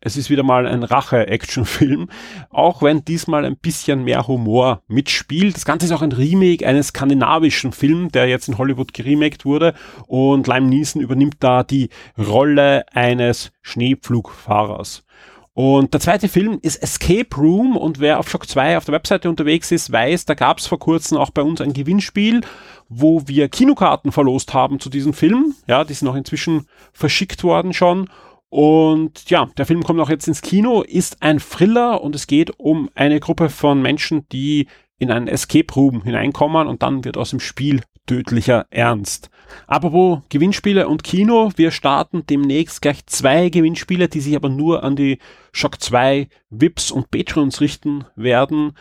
es 0.01 0.17
ist 0.17 0.31
wieder 0.31 0.43
mal 0.43 0.65
ein 0.65 0.83
Rache-Action-Film, 0.83 2.09
auch 2.49 2.81
wenn 2.81 3.05
diesmal 3.05 3.45
ein 3.45 3.55
bisschen 3.55 4.03
mehr 4.03 4.27
Humor 4.27 4.81
mitspielt. 4.87 5.55
Das 5.55 5.65
Ganze 5.65 5.85
ist 5.85 5.91
auch 5.91 6.01
ein 6.01 6.11
Remake 6.11 6.67
eines 6.67 6.87
skandinavischen 6.87 7.71
Films, 7.71 8.11
der 8.11 8.27
jetzt 8.27 8.47
in 8.47 8.57
Hollywood 8.57 8.93
geremaked 8.93 9.45
wurde 9.45 9.75
und 10.07 10.47
Lime 10.47 10.67
Neeson 10.67 11.01
übernimmt 11.01 11.37
da 11.39 11.63
die 11.63 11.89
Rolle 12.17 12.83
eines 12.93 13.51
Schneepflugfahrers. 13.61 15.05
Und 15.53 15.93
der 15.93 15.99
zweite 15.99 16.29
Film 16.29 16.59
ist 16.61 16.81
Escape 16.81 17.35
Room 17.35 17.75
und 17.75 17.99
wer 17.99 18.19
auf 18.19 18.29
Shock 18.29 18.47
2 18.47 18.77
auf 18.77 18.85
der 18.85 18.93
Webseite 18.95 19.29
unterwegs 19.29 19.71
ist, 19.71 19.91
weiß, 19.91 20.25
da 20.25 20.33
gab 20.33 20.59
es 20.59 20.65
vor 20.65 20.79
kurzem 20.79 21.17
auch 21.17 21.29
bei 21.29 21.41
uns 21.41 21.59
ein 21.59 21.73
Gewinnspiel, 21.73 22.41
wo 22.87 23.27
wir 23.27 23.49
Kinokarten 23.49 24.13
verlost 24.13 24.53
haben 24.53 24.79
zu 24.79 24.89
diesem 24.89 25.13
Film. 25.13 25.53
Ja, 25.67 25.83
die 25.83 25.93
sind 25.93 26.07
auch 26.07 26.15
inzwischen 26.15 26.67
verschickt 26.93 27.43
worden 27.43 27.73
schon. 27.73 28.09
Und 28.51 29.29
ja, 29.29 29.47
der 29.57 29.65
Film 29.65 29.81
kommt 29.81 30.01
auch 30.01 30.09
jetzt 30.09 30.27
ins 30.27 30.41
Kino, 30.41 30.81
ist 30.81 31.21
ein 31.23 31.39
Thriller 31.39 32.03
und 32.03 32.15
es 32.15 32.27
geht 32.27 32.59
um 32.59 32.89
eine 32.95 33.21
Gruppe 33.21 33.47
von 33.49 33.81
Menschen, 33.81 34.27
die 34.27 34.67
in 34.99 35.09
einen 35.09 35.29
Escape 35.29 35.73
Room 35.73 36.03
hineinkommen 36.03 36.67
und 36.67 36.83
dann 36.83 37.05
wird 37.05 37.15
aus 37.15 37.29
dem 37.29 37.39
Spiel 37.39 37.81
tödlicher 38.07 38.65
Ernst. 38.69 39.29
Apropos 39.67 40.19
Gewinnspiele 40.27 40.89
und 40.89 41.05
Kino, 41.05 41.53
wir 41.55 41.71
starten 41.71 42.25
demnächst 42.29 42.81
gleich 42.81 43.05
zwei 43.05 43.47
Gewinnspiele, 43.47 44.09
die 44.09 44.19
sich 44.19 44.35
aber 44.35 44.49
nur 44.49 44.83
an 44.83 44.97
die 44.97 45.19
Shock 45.53 45.81
2 45.81 46.27
VIPs 46.49 46.91
und 46.91 47.09
Patreons 47.09 47.61
richten 47.61 48.03
werden, 48.17 48.73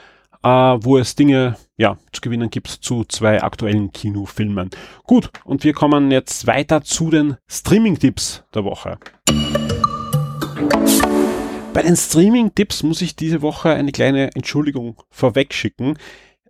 äh, 0.43 0.49
wo 0.49 0.99
es 0.99 1.15
Dinge 1.15 1.57
ja, 1.77 1.97
zu 2.13 2.21
gewinnen 2.21 2.51
gibt 2.51 2.69
zu 2.69 3.05
zwei 3.05 3.43
aktuellen 3.43 3.93
Kinofilmen. 3.93 4.71
Gut, 5.05 5.31
und 5.45 5.65
wir 5.65 5.73
kommen 5.73 6.11
jetzt 6.11 6.47
weiter 6.47 6.83
zu 6.83 7.11
den 7.11 7.37
Streaming-Tipps 7.49 8.45
der 8.55 8.65
Woche. 8.65 8.99
Bei 11.73 11.83
den 11.83 11.97
Streaming-Tipps 11.97 12.83
muss 12.83 13.01
ich 13.01 13.17
diese 13.17 13.43
Woche 13.43 13.71
eine 13.71 13.93
kleine 13.93 14.35
Entschuldigung 14.35 15.01
vorwegschicken. 15.11 15.99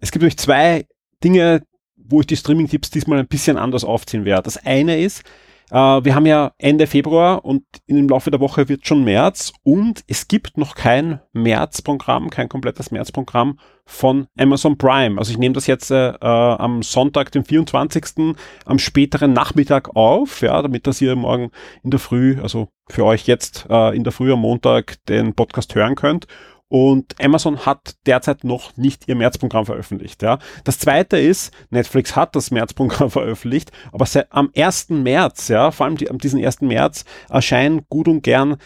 Es 0.00 0.10
gibt 0.10 0.22
nämlich 0.22 0.38
zwei 0.38 0.86
Dinge, 1.22 1.62
wo 1.96 2.20
ich 2.20 2.26
die 2.26 2.36
Streaming-Tipps 2.36 2.90
diesmal 2.90 3.18
ein 3.18 3.28
bisschen 3.28 3.56
anders 3.56 3.84
aufziehen 3.84 4.24
werde. 4.24 4.42
Das 4.44 4.56
eine 4.56 4.98
ist, 4.98 5.22
äh, 5.70 5.74
wir 5.74 6.14
haben 6.14 6.26
ja 6.26 6.52
Ende 6.58 6.86
Februar 6.86 7.44
und 7.44 7.64
im 7.86 8.08
Laufe 8.08 8.30
der 8.30 8.40
Woche 8.40 8.68
wird 8.68 8.86
schon 8.86 9.04
März 9.04 9.52
und 9.62 10.04
es 10.06 10.28
gibt 10.28 10.58
noch 10.58 10.74
kein 10.74 11.20
Märzprogramm, 11.32 12.30
kein 12.30 12.48
komplettes 12.48 12.90
Märzprogramm 12.90 13.58
von 13.86 14.26
Amazon 14.38 14.78
Prime. 14.78 15.18
Also 15.18 15.32
ich 15.32 15.38
nehme 15.38 15.54
das 15.54 15.66
jetzt 15.66 15.90
äh, 15.90 16.10
äh, 16.10 16.16
am 16.20 16.82
Sonntag, 16.82 17.32
den 17.32 17.44
24. 17.44 18.36
am 18.64 18.78
späteren 18.78 19.32
Nachmittag 19.32 19.96
auf, 19.96 20.42
ja, 20.42 20.62
damit 20.62 20.86
das 20.86 21.00
ihr 21.00 21.16
morgen 21.16 21.50
in 21.82 21.90
der 21.90 22.00
Früh, 22.00 22.38
also 22.40 22.68
für 22.88 23.04
euch 23.04 23.26
jetzt 23.26 23.66
äh, 23.68 23.96
in 23.96 24.04
der 24.04 24.12
Früh 24.12 24.32
am 24.32 24.40
Montag 24.40 24.96
den 25.06 25.34
Podcast 25.34 25.74
hören 25.74 25.94
könnt. 25.96 26.26
Und 26.70 27.16
Amazon 27.20 27.66
hat 27.66 27.96
derzeit 28.06 28.44
noch 28.44 28.76
nicht 28.76 29.08
ihr 29.08 29.16
Märzprogramm 29.16 29.66
veröffentlicht. 29.66 30.22
Ja. 30.22 30.38
Das 30.62 30.78
zweite 30.78 31.18
ist, 31.18 31.52
Netflix 31.70 32.14
hat 32.14 32.36
das 32.36 32.52
Märzprogramm 32.52 33.10
veröffentlicht, 33.10 33.72
aber 33.90 34.06
am 34.30 34.50
1. 34.56 34.90
März, 34.90 35.48
ja, 35.48 35.72
vor 35.72 35.86
allem 35.86 35.96
die, 35.96 36.08
am 36.08 36.18
diesen 36.18 36.42
1. 36.42 36.60
März, 36.60 37.04
erscheinen 37.28 37.82
gut 37.88 38.06
und 38.06 38.22
gern 38.22 38.56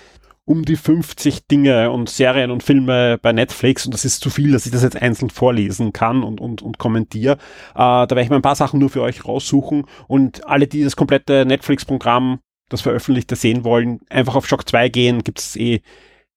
um 0.44 0.66
die 0.66 0.76
50 0.76 1.46
Dinge 1.46 1.90
und 1.90 2.11
Serien 2.11 2.50
und 2.50 2.62
Filme 2.62 3.18
bei 3.23 3.32
Netflix 3.32 3.87
und 3.87 3.94
das 3.94 4.04
ist 4.04 4.20
zu 4.20 4.28
viel, 4.28 4.52
dass 4.52 4.66
ich 4.66 4.73
das 4.73 4.82
jetzt 4.82 5.00
einzeln 5.00 5.30
vorlesen 5.30 5.94
kann 5.94 6.23
und, 6.23 6.42
und, 6.42 6.61
und 6.61 6.76
kommentiere. 6.76 7.38
Äh, 7.73 7.76
da 7.76 8.11
werde 8.11 8.23
ich 8.23 8.28
mal 8.28 8.37
ein 8.37 8.42
paar 8.42 8.54
Sachen 8.54 8.80
nur 8.80 8.90
für 8.90 9.00
euch 9.00 9.25
raussuchen 9.25 9.87
und 10.08 10.46
alle, 10.46 10.66
die 10.66 10.84
das 10.84 10.96
komplette 10.96 11.46
Netflix-Programm, 11.46 12.40
das 12.68 12.82
veröffentlichte, 12.82 13.34
sehen 13.34 13.64
wollen, 13.64 14.00
einfach 14.11 14.34
auf 14.34 14.46
Shock 14.46 14.68
2 14.68 14.90
gehen, 14.90 15.25
gibt 15.25 15.38
es 15.38 15.56
eh 15.56 15.80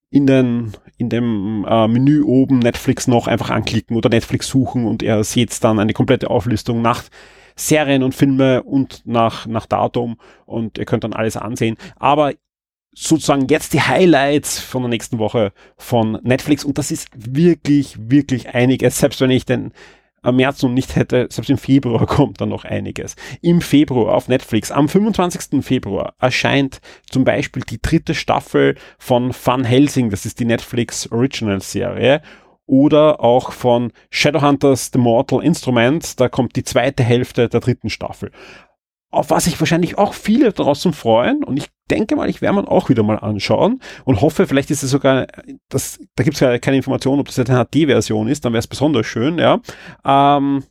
in, 0.10 0.26
den, 0.26 0.72
in 0.98 1.10
dem 1.10 1.66
äh, 1.68 1.88
Menü 1.88 2.24
oben 2.24 2.60
Netflix 2.60 3.08
noch 3.08 3.28
einfach 3.28 3.50
anklicken 3.50 3.98
oder 3.98 4.10
Netflix 4.10 4.48
suchen 4.48 4.86
und 4.86 5.04
ihr 5.04 5.24
seht 5.24 5.64
dann 5.64 5.80
eine 5.80 5.94
komplette 5.94 6.30
Auflistung 6.30 6.82
nach 6.82 7.04
Serien 7.56 8.04
und 8.04 8.16
Filme 8.16 8.64
und 8.64 9.02
nach, 9.06 9.48
nach 9.48 9.66
Datum 9.66 10.18
und 10.46 10.78
ihr 10.78 10.86
könnt 10.86 11.04
dann 11.04 11.14
alles 11.14 11.36
ansehen. 11.36 11.76
Aber 11.98 12.34
sozusagen 12.94 13.48
jetzt 13.48 13.74
die 13.74 13.82
Highlights 13.82 14.60
von 14.60 14.82
der 14.84 14.90
nächsten 14.90 15.20
Woche 15.20 15.52
von 15.78 16.20
Netflix 16.24 16.64
und 16.64 16.78
das 16.78 16.90
ist 16.90 17.10
wirklich, 17.14 17.98
wirklich 18.10 18.54
einiges, 18.54 19.00
selbst 19.00 19.22
wenn 19.22 19.30
ich 19.30 19.46
den 19.46 19.72
am 20.21 20.38
März 20.38 20.63
noch 20.63 20.69
nicht 20.69 20.95
hätte, 20.95 21.27
selbst 21.29 21.50
im 21.50 21.57
Februar 21.57 22.05
kommt 22.07 22.41
dann 22.41 22.50
noch 22.50 22.65
einiges. 22.65 23.15
Im 23.41 23.62
Februar 23.62 24.15
auf 24.15 24.27
Netflix, 24.27 24.71
am 24.71 24.89
25. 24.89 25.63
Februar 25.63 26.13
erscheint 26.19 26.79
zum 27.09 27.24
Beispiel 27.24 27.63
die 27.63 27.81
dritte 27.81 28.15
Staffel 28.15 28.75
von 28.97 29.33
Van 29.33 29.63
Helsing, 29.63 30.09
das 30.09 30.25
ist 30.25 30.39
die 30.39 30.45
Netflix 30.45 31.12
Original 31.12 31.62
Serie. 31.62 32.21
Oder 32.69 33.21
auch 33.21 33.53
von 33.53 33.93
Shadowhunters 34.09 34.89
The 34.91 35.00
Mortal 35.00 35.41
Instrument, 35.41 36.19
da 36.19 36.27
kommt 36.27 36.57
die 36.57 36.65
zweite 36.65 37.01
Hälfte 37.01 37.47
der 37.47 37.62
dritten 37.62 37.89
Staffel 37.89 38.31
auf 39.09 39.29
was 39.29 39.45
sich 39.45 39.59
wahrscheinlich 39.59 39.97
auch 39.97 40.13
viele 40.13 40.51
draußen 40.51 40.93
freuen. 40.93 41.43
Und 41.43 41.57
ich 41.57 41.69
denke 41.88 42.15
mal, 42.15 42.29
ich 42.29 42.41
werde 42.41 42.62
mir 42.62 42.67
auch 42.67 42.89
wieder 42.89 43.03
mal 43.03 43.17
anschauen 43.17 43.82
und 44.06 44.22
hoffe, 44.22 44.48
vielleicht 44.48 44.72
ist 44.72 44.84
es 44.84 44.91
sogar, 44.91 45.27
das, 45.70 46.00
da 46.15 46.24
gibt 46.24 46.36
es 46.36 46.41
ja 46.41 46.58
keine 46.60 46.77
Information, 46.77 47.20
ob 47.20 47.27
das 47.27 47.39
eine 47.39 47.65
HD-Version 47.65 48.27
ist, 48.27 48.46
dann 48.46 48.53
wäre 48.53 48.60
es 48.60 48.67
besonders 48.67 49.06
schön, 49.06 49.38
ja. 49.38 49.60
Ähm, 50.06 50.63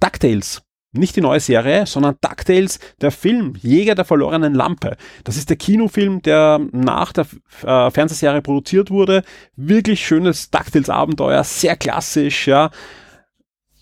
DuckTales. 0.00 0.62
Nicht 0.96 1.16
die 1.16 1.20
neue 1.20 1.40
Serie, 1.40 1.86
sondern 1.86 2.16
DuckTales, 2.20 2.78
der 3.00 3.10
Film 3.10 3.54
Jäger 3.60 3.96
der 3.96 4.04
verlorenen 4.04 4.54
Lampe. 4.54 4.96
Das 5.24 5.36
ist 5.36 5.50
der 5.50 5.56
Kinofilm, 5.56 6.22
der 6.22 6.60
nach 6.70 7.12
der 7.12 7.26
äh, 7.64 7.90
Fernsehserie 7.90 8.42
produziert 8.42 8.92
wurde. 8.92 9.24
Wirklich 9.56 10.06
schönes 10.06 10.50
DuckTales-Abenteuer, 10.52 11.42
sehr 11.42 11.76
klassisch, 11.76 12.46
ja 12.46 12.70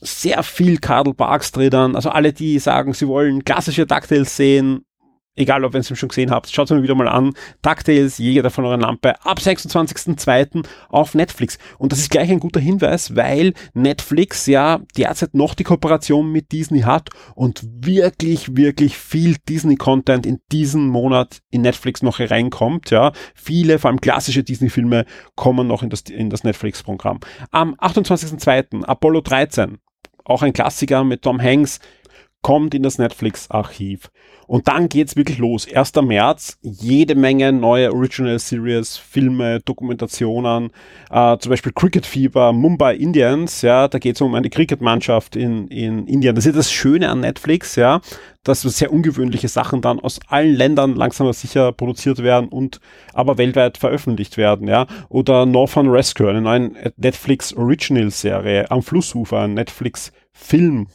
sehr 0.03 0.43
viel 0.43 0.79
Karl 0.79 1.15
Barks 1.15 1.53
drin. 1.53 1.95
Also 1.95 2.11
alle, 2.11 2.33
die 2.33 2.59
sagen, 2.59 2.93
sie 2.93 3.07
wollen 3.07 3.45
klassische 3.45 3.87
DuckTales 3.87 4.37
sehen, 4.37 4.85
egal 5.37 5.65
ob 5.65 5.75
ihr 5.75 5.81
es 5.81 5.99
schon 5.99 6.09
gesehen 6.09 6.31
habt, 6.31 6.51
schaut 6.51 6.71
es 6.71 6.77
mir 6.77 6.83
wieder 6.83 6.95
mal 6.95 7.09
an. 7.09 7.33
DuckTales, 7.63 8.19
Jäger 8.19 8.43
der 8.43 8.51
verlorenen 8.51 8.83
Lampe, 8.83 9.15
ab 9.25 9.39
26.02. 9.39 10.67
auf 10.89 11.15
Netflix. 11.15 11.59
Und 11.79 11.93
das 11.93 12.01
ist 12.01 12.11
gleich 12.11 12.31
ein 12.31 12.41
guter 12.41 12.61
Hinweis, 12.61 13.17
weil 13.17 13.55
Netflix 13.75 14.47
ja 14.47 14.81
derzeit 14.97 15.35
noch 15.35 15.55
die 15.55 15.65
Kooperation 15.65 16.31
mit 16.31 16.53
Disney 16.53 16.81
hat 16.81 17.11
und 17.35 17.63
wirklich, 17.65 18.57
wirklich 18.57 18.97
viel 18.97 19.37
Disney-Content 19.49 20.27
in 20.27 20.41
diesem 20.51 20.89
Monat 20.89 21.41
in 21.51 21.63
Netflix 21.63 22.03
noch 22.03 22.21
reinkommt. 22.21 22.91
Ja, 22.91 23.13
viele, 23.35 23.79
vor 23.79 23.91
allem 23.91 24.01
klassische 24.01 24.45
Disney-Filme 24.45 25.05
kommen 25.35 25.67
noch 25.67 25.83
in 25.83 25.91
das, 25.91 26.03
in 26.03 26.31
das 26.31 26.45
Netflix-Programm. 26.45 27.21
Am 27.51 27.75
28.02. 27.75 28.85
Apollo 28.85 29.23
13 29.23 29.79
auch 30.25 30.43
ein 30.43 30.53
Klassiker 30.53 31.05
mit 31.05 31.23
Tom 31.23 31.41
Hanks, 31.41 31.81
kommt 32.43 32.75
in 32.75 32.83
das 32.83 32.99
Netflix-Archiv. 32.99 34.11
Und 34.47 34.69
dann 34.69 34.89
geht's 34.89 35.17
wirklich 35.17 35.39
los. 35.39 35.67
1. 35.73 35.95
März, 36.03 36.59
jede 36.61 37.15
Menge 37.15 37.53
neue 37.53 37.93
Original 37.93 38.39
Series, 38.39 38.99
Filme, 38.99 39.61
Dokumentationen, 39.61 40.71
äh, 41.11 41.39
zum 41.39 41.51
Beispiel 41.51 41.73
Cricket 41.73 42.05
Fever, 42.05 42.53
Mumbai 42.53 42.97
Indians, 42.97 43.63
ja, 43.63 43.89
da 43.89 43.99
geht's 43.99 44.21
um 44.21 44.35
eine 44.35 44.51
Cricket-Mannschaft 44.51 45.37
in, 45.37 45.69
in 45.69 46.07
Indien. 46.07 46.35
Das 46.35 46.45
ist 46.45 46.57
das 46.57 46.71
Schöne 46.71 47.09
an 47.09 47.21
Netflix, 47.21 47.77
ja, 47.77 48.01
dass 48.43 48.63
sehr 48.63 48.93
ungewöhnliche 48.93 49.49
Sachen 49.49 49.81
dann 49.81 50.01
aus 50.01 50.21
allen 50.27 50.55
Ländern 50.55 50.97
langsam 50.97 51.27
aber 51.27 51.35
sicher 51.35 51.73
produziert 51.73 52.23
werden 52.23 52.49
und 52.49 52.81
aber 53.15 53.39
weltweit 53.39 53.79
veröffentlicht 53.79 54.37
werden, 54.37 54.69
ja. 54.69 54.87
Oder 55.09 55.47
Northern 55.47 55.89
Rescue, 55.89 56.29
eine 56.29 56.43
neue 56.43 56.73
Netflix 56.97 57.55
Original 57.55 58.11
Serie 58.11 58.71
am 58.71 58.83
Flussufer, 58.83 59.43
ein 59.43 59.55
Netflix 59.55 60.13
Film 60.33 60.89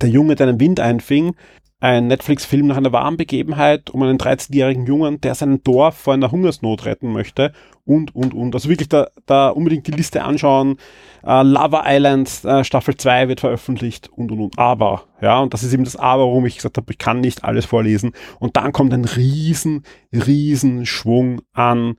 der 0.00 0.08
Junge, 0.08 0.34
der 0.34 0.48
einen 0.48 0.60
Wind 0.60 0.80
einfing, 0.80 1.34
ein 1.80 2.08
Netflix-Film 2.08 2.66
nach 2.66 2.76
einer 2.76 2.92
wahren 2.92 3.16
Begebenheit 3.16 3.90
um 3.90 4.02
einen 4.02 4.18
13-jährigen 4.18 4.86
Jungen, 4.86 5.20
der 5.20 5.36
sein 5.36 5.62
Dorf 5.62 5.96
vor 5.96 6.14
einer 6.14 6.32
Hungersnot 6.32 6.84
retten 6.84 7.12
möchte 7.12 7.52
und, 7.84 8.14
und, 8.16 8.34
und. 8.34 8.54
Also 8.54 8.68
wirklich 8.68 8.88
da, 8.88 9.08
da 9.26 9.50
unbedingt 9.50 9.86
die 9.86 9.92
Liste 9.92 10.24
anschauen. 10.24 10.76
Uh, 11.22 11.42
Lava 11.42 11.84
Island 11.86 12.30
uh, 12.44 12.64
Staffel 12.64 12.96
2 12.96 13.28
wird 13.28 13.40
veröffentlicht 13.40 14.08
und, 14.08 14.32
und, 14.32 14.40
und. 14.40 14.58
Aber, 14.58 15.04
ja, 15.20 15.38
und 15.38 15.54
das 15.54 15.62
ist 15.62 15.72
eben 15.72 15.84
das 15.84 15.94
Aber, 15.94 16.24
warum 16.24 16.46
ich 16.46 16.56
gesagt 16.56 16.78
habe, 16.78 16.90
ich 16.90 16.98
kann 16.98 17.20
nicht 17.20 17.44
alles 17.44 17.66
vorlesen. 17.66 18.12
Und 18.40 18.56
dann 18.56 18.72
kommt 18.72 18.92
ein 18.92 19.04
riesen, 19.04 19.84
riesen 20.12 20.84
Schwung 20.84 21.42
an 21.52 21.96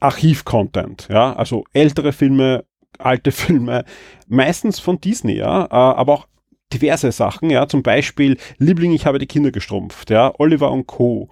Archiv-Content, 0.00 1.08
ja, 1.10 1.34
also 1.34 1.64
ältere 1.72 2.12
Filme, 2.12 2.64
alte 2.98 3.32
Filme, 3.32 3.84
meistens 4.26 4.78
von 4.78 5.00
Disney, 5.00 5.36
ja, 5.36 5.64
uh, 5.66 5.96
aber 5.96 6.12
auch 6.14 6.26
diverse 6.72 7.12
Sachen, 7.12 7.50
ja, 7.50 7.68
zum 7.68 7.82
Beispiel 7.82 8.36
Liebling, 8.58 8.92
ich 8.92 9.06
habe 9.06 9.18
die 9.18 9.26
Kinder 9.26 9.50
gestrumpft, 9.50 10.10
ja, 10.10 10.32
Oliver 10.38 10.70
und 10.72 10.86
Co., 10.86 11.28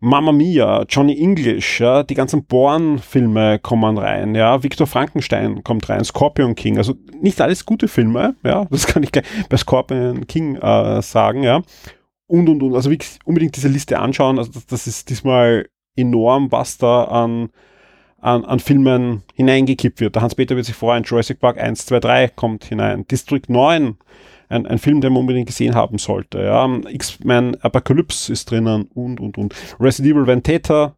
Mamma 0.00 0.30
Mia, 0.30 0.84
Johnny 0.88 1.20
English, 1.20 1.80
ja, 1.80 2.04
die 2.04 2.14
ganzen 2.14 2.44
Born-Filme 2.44 3.58
kommen 3.58 3.98
rein, 3.98 4.36
ja, 4.36 4.62
Victor 4.62 4.86
Frankenstein 4.86 5.64
kommt 5.64 5.88
rein, 5.88 6.04
Scorpion 6.04 6.54
King, 6.54 6.78
also 6.78 6.94
nicht 7.20 7.40
alles 7.40 7.66
gute 7.66 7.88
Filme, 7.88 8.36
ja, 8.44 8.64
das 8.70 8.86
kann 8.86 9.02
ich 9.02 9.10
bei 9.10 9.56
Scorpion 9.56 10.26
King 10.28 10.54
äh, 10.56 11.02
sagen, 11.02 11.42
ja, 11.42 11.62
und 12.28 12.48
und 12.48 12.62
und, 12.62 12.74
also 12.74 12.90
wirklich 12.90 13.18
unbedingt 13.24 13.56
diese 13.56 13.68
Liste 13.68 13.98
anschauen, 13.98 14.38
also 14.38 14.52
das, 14.52 14.66
das 14.66 14.86
ist 14.86 15.10
diesmal 15.10 15.68
enorm, 15.96 16.52
was 16.52 16.78
da 16.78 17.04
an, 17.04 17.50
an, 18.20 18.44
an 18.44 18.60
Filmen 18.60 19.22
hineingekippt 19.34 20.00
wird. 20.00 20.14
Der 20.14 20.22
Hans-Peter 20.22 20.54
wird 20.54 20.66
sich 20.66 20.76
freuen, 20.76 21.02
Jurassic 21.02 21.40
Park 21.40 21.58
1, 21.58 21.86
2, 21.86 21.98
3 22.00 22.28
kommt 22.28 22.64
hinein, 22.64 23.04
District 23.08 23.42
9 23.48 23.96
ein, 24.48 24.66
ein 24.66 24.78
Film, 24.78 25.00
den 25.00 25.12
man 25.12 25.20
unbedingt 25.20 25.46
gesehen 25.46 25.74
haben 25.74 25.98
sollte. 25.98 26.42
Ja. 26.42 26.68
X-Men 26.88 27.56
Apocalypse 27.60 28.32
ist 28.32 28.50
drinnen 28.50 28.88
und, 28.94 29.20
und, 29.20 29.38
und. 29.38 29.54
Resident 29.80 30.14
Evil 30.14 30.26
Vendetta 30.26 30.96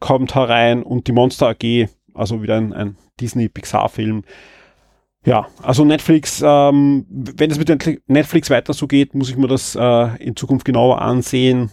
kommt 0.00 0.34
herein 0.34 0.82
und 0.82 1.06
die 1.06 1.12
Monster 1.12 1.48
AG, 1.48 1.88
also 2.14 2.42
wieder 2.42 2.56
ein, 2.56 2.72
ein 2.72 2.96
Disney-Pixar-Film. 3.20 4.24
Ja, 5.24 5.48
also 5.62 5.84
Netflix, 5.84 6.42
ähm, 6.44 7.04
wenn 7.08 7.50
es 7.50 7.58
mit 7.58 8.08
Netflix 8.08 8.48
weiter 8.48 8.72
so 8.74 8.86
geht, 8.86 9.14
muss 9.14 9.28
ich 9.28 9.36
mir 9.36 9.48
das 9.48 9.74
äh, 9.74 10.16
in 10.22 10.36
Zukunft 10.36 10.64
genauer 10.64 11.02
ansehen 11.02 11.70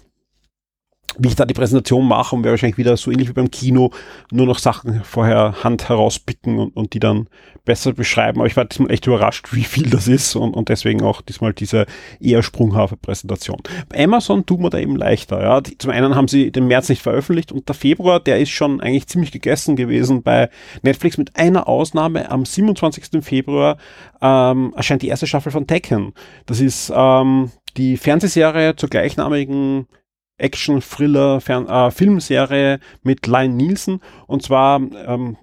wie 1.18 1.30
ich 1.30 1.36
da 1.36 1.46
die 1.46 1.54
Präsentation 1.54 2.08
mache 2.08 2.36
und 2.36 2.44
werde 2.44 2.54
wahrscheinlich 2.54 2.78
wieder 2.78 2.98
so 2.98 3.12
ähnlich 3.12 3.30
wie 3.30 3.34
beim 3.34 3.52
Kino 3.52 3.92
nur 4.32 4.46
noch 4.46 4.60
Sachen 4.60 5.04
vorher 5.04 5.64
Hand 5.64 5.90
herauspicken 5.90 6.60
und, 6.60 6.76
und 6.76 6.94
die 6.94 7.00
dann 7.00 7.28
besser 7.66 7.94
beschreiben. 7.94 8.40
Aber 8.40 8.48
ich 8.48 8.58
war 8.58 8.66
diesmal 8.66 8.92
echt 8.92 9.08
überrascht, 9.08 9.50
wie 9.52 9.64
viel 9.64 9.90
das 9.90 10.08
ist 10.08 10.36
und, 10.36 10.54
und 10.54 10.70
deswegen 10.70 11.02
auch 11.02 11.22
diesmal 11.22 11.54
diese 11.54 11.86
eher 12.20 12.44
sprunghafe 12.44 12.98
Präsentation. 12.98 13.62
Bei 13.90 14.04
Amazon 14.04 14.46
tut 14.46 14.60
man 14.60 14.72
da 14.72 14.80
eben 14.80 14.96
leichter. 14.96 15.42
Ja. 15.42 15.62
Die, 15.62 15.78
zum 15.78 15.92
einen 15.92 16.16
haben 16.16 16.28
sie 16.28 16.52
den 16.52 16.68
März 16.68 16.90
nicht 16.90 17.02
veröffentlicht 17.02 17.52
und 17.52 17.68
der 17.68 17.76
Februar, 17.76 18.20
der 18.20 18.40
ist 18.40 18.50
schon 18.50 18.82
eigentlich 18.82 19.08
ziemlich 19.08 19.32
gegessen 19.32 19.76
gewesen 19.76 20.24
bei 20.24 20.50
Netflix 20.82 21.18
mit 21.18 21.36
einer 21.36 21.68
Ausnahme. 21.68 22.30
Am 22.30 22.46
27. 22.46 23.24
Februar 23.24 23.78
ähm, 24.22 24.74
erscheint 24.76 25.02
die 25.02 25.08
erste 25.08 25.28
Staffel 25.28 25.52
von 25.52 25.68
Tekken. 25.68 26.14
Das 26.46 26.60
ist 26.60 26.92
ähm, 26.94 27.52
die 27.78 27.98
Fernsehserie 27.98 28.76
zur 28.76 28.90
gleichnamigen 28.90 29.88
Action-Thriller-Filmserie 30.44 32.74
äh, 32.74 32.80
mit 33.02 33.26
Lion 33.28 33.56
Nielsen. 33.56 34.02
Und 34.28 34.44
zwar 34.44 34.82
ähm, 34.82 35.38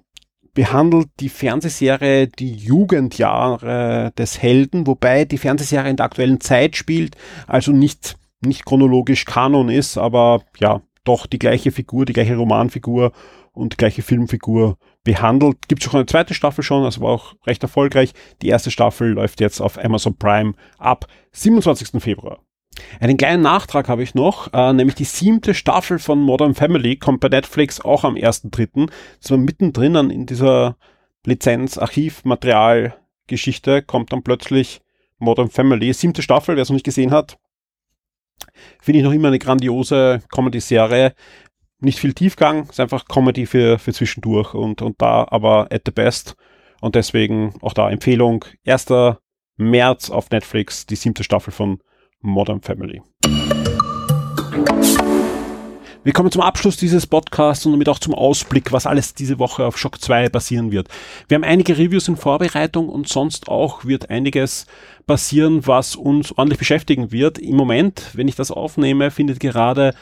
behandelt 0.53 1.09
die 1.19 1.29
Fernsehserie 1.29 2.27
die 2.27 2.53
Jugendjahre 2.53 4.11
des 4.17 4.41
Helden, 4.41 4.87
wobei 4.87 5.25
die 5.25 5.37
Fernsehserie 5.37 5.89
in 5.89 5.97
der 5.97 6.05
aktuellen 6.05 6.41
Zeit 6.41 6.75
spielt, 6.75 7.15
also 7.47 7.71
nicht, 7.71 8.15
nicht 8.41 8.65
chronologisch 8.65 9.25
Kanon 9.25 9.69
ist, 9.69 9.97
aber 9.97 10.41
ja, 10.59 10.81
doch 11.03 11.25
die 11.25 11.39
gleiche 11.39 11.71
Figur, 11.71 12.05
die 12.05 12.13
gleiche 12.13 12.35
Romanfigur 12.35 13.11
und 13.53 13.77
gleiche 13.77 14.01
Filmfigur 14.01 14.77
behandelt. 15.03 15.67
Gibt 15.67 15.81
es 15.81 15.89
auch 15.89 15.95
eine 15.95 16.05
zweite 16.05 16.33
Staffel 16.33 16.63
schon, 16.63 16.83
also 16.83 17.01
war 17.01 17.11
auch 17.11 17.35
recht 17.47 17.63
erfolgreich. 17.63 18.13
Die 18.41 18.49
erste 18.49 18.71
Staffel 18.71 19.11
läuft 19.11 19.41
jetzt 19.41 19.61
auf 19.61 19.83
Amazon 19.83 20.15
Prime 20.15 20.53
ab 20.77 21.07
27. 21.31 22.01
Februar. 22.01 22.39
Einen 22.99 23.17
kleinen 23.17 23.43
Nachtrag 23.43 23.89
habe 23.89 24.03
ich 24.03 24.15
noch, 24.15 24.53
äh, 24.53 24.73
nämlich 24.73 24.95
die 24.95 25.03
siebte 25.03 25.53
Staffel 25.53 25.99
von 25.99 26.19
Modern 26.19 26.55
Family 26.55 26.95
kommt 26.95 27.19
bei 27.19 27.27
Netflix 27.27 27.81
auch 27.81 28.03
am 28.03 28.15
1.3. 28.15 28.89
Das 29.21 29.29
mittendrin 29.31 29.95
in 30.09 30.25
dieser 30.25 30.77
Lizenz-Archivmaterial-Geschichte 31.25 33.81
kommt 33.81 34.13
dann 34.13 34.23
plötzlich 34.23 34.81
Modern 35.17 35.49
Family. 35.49 35.91
Siebte 35.93 36.21
Staffel, 36.21 36.55
wer 36.55 36.63
es 36.63 36.69
noch 36.69 36.75
nicht 36.75 36.85
gesehen 36.85 37.11
hat, 37.11 37.37
finde 38.81 38.99
ich 38.99 39.03
noch 39.03 39.11
immer 39.11 39.27
eine 39.27 39.39
grandiose 39.39 40.21
Comedy-Serie. 40.33 41.13
Nicht 41.79 41.99
viel 41.99 42.13
Tiefgang, 42.13 42.69
ist 42.69 42.79
einfach 42.79 43.05
Comedy 43.05 43.45
für, 43.45 43.79
für 43.79 43.93
zwischendurch 43.93 44.53
und, 44.53 44.81
und 44.81 45.01
da 45.01 45.27
aber 45.29 45.67
at 45.71 45.81
the 45.85 45.91
best. 45.91 46.35
Und 46.79 46.95
deswegen 46.95 47.53
auch 47.61 47.73
da 47.73 47.89
Empfehlung. 47.89 48.45
1. 48.65 48.87
März 49.57 50.09
auf 50.09 50.29
Netflix, 50.31 50.85
die 50.85 50.95
siebte 50.95 51.23
Staffel 51.23 51.51
von 51.51 51.81
Modern 52.21 52.61
Family. 52.61 53.01
Wir 56.03 56.13
kommen 56.13 56.31
zum 56.31 56.41
Abschluss 56.41 56.77
dieses 56.77 57.05
Podcasts 57.05 57.63
und 57.67 57.73
damit 57.73 57.87
auch 57.87 57.99
zum 57.99 58.15
Ausblick, 58.15 58.71
was 58.71 58.87
alles 58.87 59.13
diese 59.13 59.37
Woche 59.37 59.65
auf 59.65 59.77
Shock 59.77 60.01
2 60.01 60.29
passieren 60.29 60.71
wird. 60.71 60.87
Wir 61.27 61.35
haben 61.35 61.43
einige 61.43 61.77
Reviews 61.77 62.07
in 62.07 62.15
Vorbereitung 62.15 62.89
und 62.89 63.07
sonst 63.07 63.49
auch 63.49 63.85
wird 63.85 64.09
einiges 64.09 64.65
passieren, 65.05 65.67
was 65.67 65.95
uns 65.95 66.35
ordentlich 66.35 66.57
beschäftigen 66.57 67.11
wird. 67.11 67.37
Im 67.37 67.55
Moment, 67.55 68.09
wenn 68.13 68.27
ich 68.27 68.35
das 68.35 68.49
aufnehme, 68.49 69.11
findet 69.11 69.39
gerade 69.39 69.93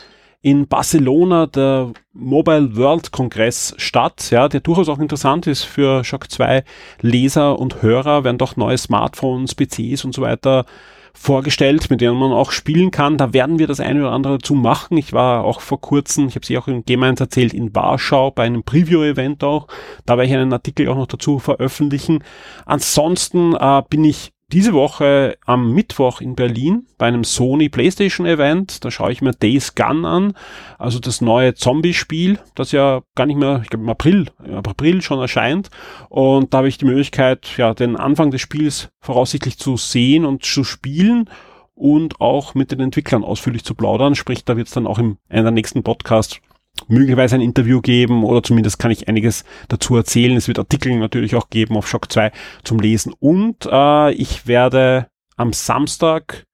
in 0.42 0.70
Barcelona 0.70 1.48
der 1.48 1.92
Mobile 2.14 2.78
World 2.78 3.12
Kongress 3.12 3.74
statt, 3.76 4.30
ja, 4.32 4.48
der 4.48 4.62
durchaus 4.62 4.88
auch 4.88 5.00
interessant 5.00 5.48
ist 5.48 5.64
für 5.64 6.06
Shock 6.06 6.32
2 6.32 6.64
Leser 7.02 7.60
und 7.60 7.82
Hörer, 7.82 8.24
werden 8.24 8.38
doch 8.38 8.56
neue 8.56 8.78
Smartphones, 8.78 9.54
PCs 9.54 10.06
und 10.06 10.16
so 10.16 10.22
weiter 10.22 10.66
vorgestellt, 11.14 11.90
mit 11.90 12.02
denen 12.02 12.18
man 12.18 12.32
auch 12.32 12.52
spielen 12.52 12.92
kann. 12.92 13.18
Da 13.18 13.34
werden 13.34 13.60
wir 13.60 13.68
das 13.68 13.80
eine 13.80 14.02
oder 14.02 14.12
andere 14.12 14.38
dazu 14.38 14.56
machen. 14.56 14.98
Ich 14.98 15.14
war 15.14 15.44
auch 15.44 15.62
vor 15.62 15.82
kurzem, 15.82 16.28
ich 16.28 16.36
habe 16.36 16.46
sie 16.46 16.58
auch 16.58 16.68
in 16.68 16.86
Gemeins 16.86 17.20
erzählt, 17.20 17.54
in 17.54 17.76
Warschau 17.76 18.32
bei 18.32 18.44
einem 18.44 18.64
Preview-Event 18.64 19.44
auch. 19.44 19.68
Da 20.06 20.18
werde 20.18 20.30
ich 20.30 20.36
einen 20.36 20.54
Artikel 20.54 20.88
auch 20.88 20.96
noch 20.96 21.08
dazu 21.08 21.40
veröffentlichen. 21.40 22.24
Ansonsten 22.66 23.56
äh, 23.56 23.84
bin 23.90 24.04
ich 24.04 24.32
diese 24.52 24.74
Woche 24.74 25.38
am 25.46 25.74
Mittwoch 25.74 26.22
in 26.22 26.36
Berlin 26.36 26.88
bei 26.98 27.08
einem 27.08 27.24
Sony 27.24 27.70
PlayStation 27.70 28.26
Event. 28.26 28.84
Da 28.84 28.92
schaue 28.92 29.12
ich 29.12 29.22
mir 29.22 29.32
Days 29.32 29.76
Gun 29.76 30.06
an, 30.06 30.34
also 30.78 31.00
das 31.00 31.22
neue 31.22 31.54
Zombie-Spiel, 31.54 32.40
das 32.56 32.72
ja 32.72 33.02
gar 33.16 33.26
nicht 33.26 33.38
mehr, 33.38 33.62
ich 33.64 33.70
glaube 33.70 33.84
im 33.84 33.90
April, 33.90 34.28
im 34.44 34.56
April 34.56 35.02
schon 35.02 35.20
erscheint. 35.20 35.70
Und 36.10 36.54
da 36.54 36.60
habe 36.60 36.68
ich 36.68 36.78
die 36.78 36.86
Möglichkeit, 36.86 37.58
ja, 37.58 37.74
den 37.74 37.96
Anfang 37.96 38.32
des 38.32 38.42
Spiels 38.42 38.90
voraussichtlich 39.00 39.58
zu 39.58 39.78
sehen 39.78 40.26
und 40.26 40.44
zu 40.44 40.64
spielen 40.64 41.30
und 41.76 42.20
auch 42.20 42.56
mit 42.56 42.72
den 42.72 42.82
Entwicklern 42.82 43.24
ausführlich 43.24 43.64
zu 43.64 43.76
plaudern. 43.76 44.16
Sprich, 44.16 44.44
da 44.44 44.58
wird 44.58 44.68
es 44.68 44.74
dann 44.74 44.88
auch 44.88 44.98
einer 44.98 45.18
der 45.30 45.52
nächsten 45.52 45.84
Podcasts 45.84 46.42
möglicherweise 46.88 47.36
ein 47.36 47.42
Interview 47.42 47.82
geben 47.82 48.24
oder 48.24 48.44
zumindest 48.44 48.80
kann 48.80 48.92
ich 48.92 49.08
einiges 49.08 49.44
dazu 49.68 49.96
erzählen. 49.96 50.38
Es 50.38 50.48
wird 50.48 50.60
Artikel 50.60 50.98
natürlich 50.98 51.36
auch 51.36 51.50
geben 51.50 51.78
auf 51.78 51.88
Shock 51.88 52.12
2 52.12 52.32
zum 52.64 52.80
Lesen 52.80 53.14
und 53.20 53.68
äh, 53.72 54.12
ich 54.14 54.48
werde 54.48 55.08
am 55.36 55.54
Samstag 55.54 56.46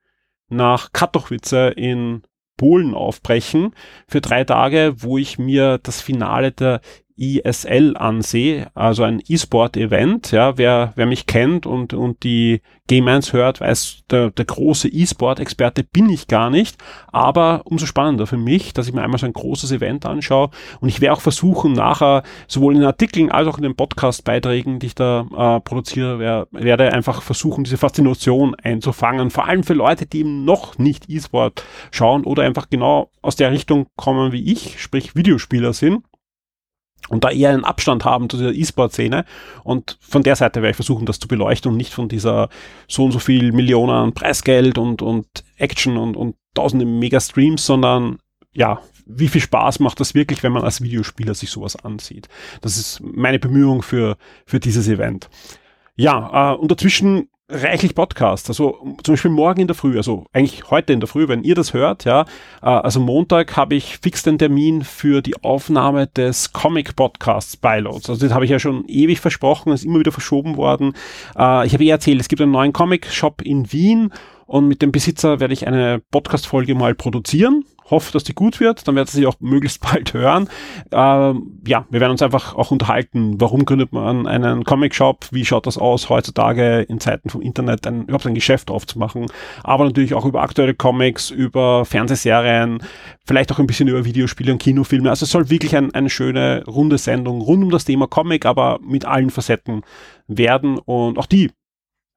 nach 0.49 0.91
Katowice 0.93 1.73
in 1.75 2.21
Polen 2.57 2.93
aufbrechen 2.93 3.73
für 4.07 4.21
drei 4.21 4.43
Tage, 4.43 4.95
wo 4.97 5.17
ich 5.17 5.37
mir 5.37 5.79
das 5.79 6.01
Finale 6.01 6.51
der 6.51 6.81
ISL 7.17 7.95
ansehe, 7.95 8.67
also 8.73 9.03
ein 9.03 9.21
E-Sport-Event. 9.25 10.31
Ja, 10.31 10.57
wer, 10.57 10.91
wer 10.95 11.05
mich 11.05 11.25
kennt 11.25 11.65
und, 11.65 11.93
und 11.93 12.23
die 12.23 12.61
Game 12.87 13.07
1 13.07 13.31
hört, 13.31 13.61
weiß, 13.61 14.03
der, 14.11 14.31
der 14.31 14.45
große 14.45 14.89
E-Sport-Experte 14.89 15.83
bin 15.83 16.09
ich 16.09 16.27
gar 16.27 16.49
nicht. 16.49 16.77
Aber 17.11 17.61
umso 17.65 17.85
spannender 17.85 18.27
für 18.27 18.37
mich, 18.37 18.73
dass 18.73 18.87
ich 18.87 18.93
mir 18.93 19.01
einmal 19.01 19.19
so 19.19 19.25
ein 19.25 19.33
großes 19.33 19.71
Event 19.71 20.05
anschaue. 20.05 20.49
Und 20.81 20.89
ich 20.89 20.99
werde 20.99 21.13
auch 21.13 21.21
versuchen, 21.21 21.71
nachher 21.71 22.23
sowohl 22.47 22.75
in 22.75 22.83
Artikeln 22.83 23.31
als 23.31 23.47
auch 23.47 23.57
in 23.57 23.63
den 23.63 23.75
Podcast-Beiträgen, 23.75 24.79
die 24.79 24.87
ich 24.87 24.95
da 24.95 25.21
äh, 25.21 25.59
produziere, 25.61 26.19
wer, 26.19 26.47
werde 26.51 26.91
einfach 26.91 27.21
versuchen, 27.21 27.63
diese 27.63 27.77
Faszination 27.77 28.55
einzufangen. 28.55 29.31
Vor 29.31 29.47
allem 29.47 29.63
für 29.63 29.73
Leute, 29.73 30.05
die 30.05 30.19
eben 30.19 30.43
noch 30.43 30.77
nicht 30.77 31.09
E-Sport 31.09 31.63
schauen 31.91 32.25
oder 32.25 32.43
einfach 32.43 32.69
genau 32.69 33.09
aus 33.21 33.37
der 33.37 33.51
Richtung 33.51 33.87
kommen 33.95 34.33
wie 34.33 34.51
ich, 34.51 34.81
sprich 34.81 35.15
Videospieler 35.15 35.71
sind 35.71 36.03
und 37.09 37.23
da 37.23 37.29
eher 37.29 37.51
einen 37.51 37.63
Abstand 37.65 38.05
haben 38.05 38.29
zu 38.29 38.37
dieser 38.37 38.53
E-Sport-Szene. 38.53 39.25
Und 39.63 39.97
von 40.01 40.23
der 40.23 40.35
Seite 40.35 40.61
werde 40.61 40.71
ich 40.71 40.75
versuchen, 40.75 41.05
das 41.05 41.19
zu 41.19 41.27
beleuchten 41.27 41.71
und 41.71 41.77
nicht 41.77 41.93
von 41.93 42.09
dieser 42.09 42.49
so 42.87 43.05
und 43.05 43.11
so 43.11 43.19
viel 43.19 43.51
Millionen 43.51 44.13
Preisgeld 44.13 44.77
und, 44.77 45.01
und 45.01 45.27
Action 45.57 45.97
und, 45.97 46.17
und 46.17 46.35
tausende 46.53 46.85
Mega-Streams, 46.85 47.65
sondern 47.65 48.19
ja, 48.53 48.79
wie 49.05 49.27
viel 49.27 49.41
Spaß 49.41 49.79
macht 49.79 49.99
das 49.99 50.15
wirklich, 50.15 50.41
wenn 50.43 50.51
man 50.51 50.63
als 50.63 50.81
Videospieler 50.81 51.35
sich 51.35 51.51
sowas 51.51 51.75
ansieht? 51.75 52.27
Das 52.61 52.77
ist 52.77 53.01
meine 53.03 53.39
Bemühung 53.39 53.81
für, 53.81 54.17
für 54.45 54.59
dieses 54.59 54.87
Event. 54.87 55.29
Ja, 55.95 56.53
äh, 56.53 56.55
und 56.55 56.71
dazwischen 56.71 57.29
reichlich 57.49 57.93
Podcasts. 57.93 58.49
Also 58.49 58.95
zum 59.03 59.13
Beispiel 59.13 59.31
morgen 59.31 59.61
in 59.61 59.67
der 59.67 59.75
Früh, 59.75 59.97
also 59.97 60.25
eigentlich 60.33 60.69
heute 60.71 60.93
in 60.93 60.99
der 60.99 61.07
Früh, 61.07 61.27
wenn 61.27 61.43
ihr 61.43 61.55
das 61.55 61.73
hört, 61.73 62.03
ja, 62.05 62.21
äh, 62.61 62.65
also 62.65 62.99
Montag 62.99 63.55
habe 63.55 63.75
ich 63.75 63.99
fix 64.01 64.23
den 64.23 64.37
Termin 64.37 64.83
für 64.83 65.21
die 65.21 65.41
Aufnahme 65.43 66.07
des 66.07 66.53
Comic 66.53 66.95
Podcasts 66.95 67.55
Pilots. 67.57 68.09
Also 68.09 68.25
das 68.25 68.33
habe 68.33 68.45
ich 68.45 68.51
ja 68.51 68.59
schon 68.59 68.85
ewig 68.87 69.19
versprochen, 69.19 69.73
ist 69.73 69.85
immer 69.85 69.99
wieder 69.99 70.11
verschoben 70.11 70.57
worden. 70.57 70.93
Äh, 71.37 71.67
ich 71.67 71.73
habe 71.73 71.83
eh 71.83 71.89
erzählt, 71.89 72.19
es 72.19 72.29
gibt 72.29 72.41
einen 72.41 72.51
neuen 72.51 72.73
Comic 72.73 73.11
Shop 73.11 73.41
in 73.41 73.71
Wien 73.71 74.11
und 74.47 74.67
mit 74.67 74.81
dem 74.81 74.91
Besitzer 74.91 75.39
werde 75.39 75.53
ich 75.53 75.67
eine 75.67 76.01
Podcast-Folge 76.11 76.75
mal 76.75 76.95
produzieren. 76.95 77.65
Hoffe, 77.89 78.11
dass 78.11 78.23
die 78.23 78.33
gut 78.33 78.59
wird, 78.59 78.87
dann 78.87 78.95
werden 78.95 79.07
Sie 79.07 79.27
auch 79.27 79.35
möglichst 79.39 79.81
bald 79.81 80.13
hören. 80.13 80.49
Ähm, 80.91 81.59
ja, 81.67 81.85
wir 81.89 81.99
werden 81.99 82.11
uns 82.11 82.21
einfach 82.21 82.55
auch 82.55 82.71
unterhalten. 82.71 83.39
Warum 83.39 83.65
gründet 83.65 83.93
man 83.93 84.25
einen 84.25 84.63
Comic-Shop? 84.63 85.27
Wie 85.31 85.45
schaut 85.45 85.67
das 85.67 85.77
aus, 85.77 86.09
heutzutage 86.09 86.81
in 86.81 86.99
Zeiten 86.99 87.29
vom 87.29 87.41
Internet 87.41 87.85
ein, 87.85 88.03
überhaupt 88.03 88.25
ein 88.25 88.33
Geschäft 88.33 88.71
aufzumachen? 88.71 89.27
Aber 89.63 89.85
natürlich 89.85 90.15
auch 90.15 90.25
über 90.25 90.41
aktuelle 90.41 90.73
Comics, 90.73 91.29
über 91.29 91.85
Fernsehserien, 91.85 92.79
vielleicht 93.25 93.51
auch 93.51 93.59
ein 93.59 93.67
bisschen 93.67 93.87
über 93.87 94.03
Videospiele 94.03 94.51
und 94.51 94.59
Kinofilme. 94.59 95.09
Also 95.09 95.25
es 95.25 95.31
soll 95.31 95.49
wirklich 95.49 95.75
ein, 95.75 95.93
eine 95.93 96.09
schöne, 96.09 96.63
runde 96.65 96.97
Sendung 96.97 97.41
rund 97.41 97.63
um 97.63 97.69
das 97.69 97.85
Thema 97.85 98.07
Comic, 98.07 98.45
aber 98.45 98.79
mit 98.81 99.05
allen 99.05 99.29
Facetten 99.29 99.83
werden. 100.27 100.79
Und 100.79 101.19
auch 101.19 101.27
die 101.27 101.51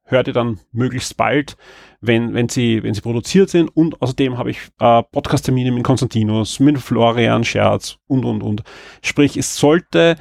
hört 0.08 0.26
ihr 0.26 0.32
dann 0.32 0.58
möglichst 0.72 1.16
bald, 1.16 1.56
wenn, 2.00 2.34
wenn, 2.34 2.48
sie, 2.48 2.82
wenn 2.82 2.94
sie 2.94 3.00
produziert 3.00 3.50
sind. 3.50 3.68
Und 3.68 4.02
außerdem 4.02 4.38
habe 4.38 4.50
ich 4.50 4.58
äh, 4.80 5.02
Podcast-Termine 5.02 5.70
mit 5.70 5.84
Konstantinos, 5.84 6.60
mit 6.60 6.78
Florian 6.78 7.44
Scherz 7.44 7.98
und, 8.06 8.24
und, 8.24 8.42
und. 8.42 8.62
Sprich, 9.02 9.36
es 9.36 9.56
sollte 9.56 10.16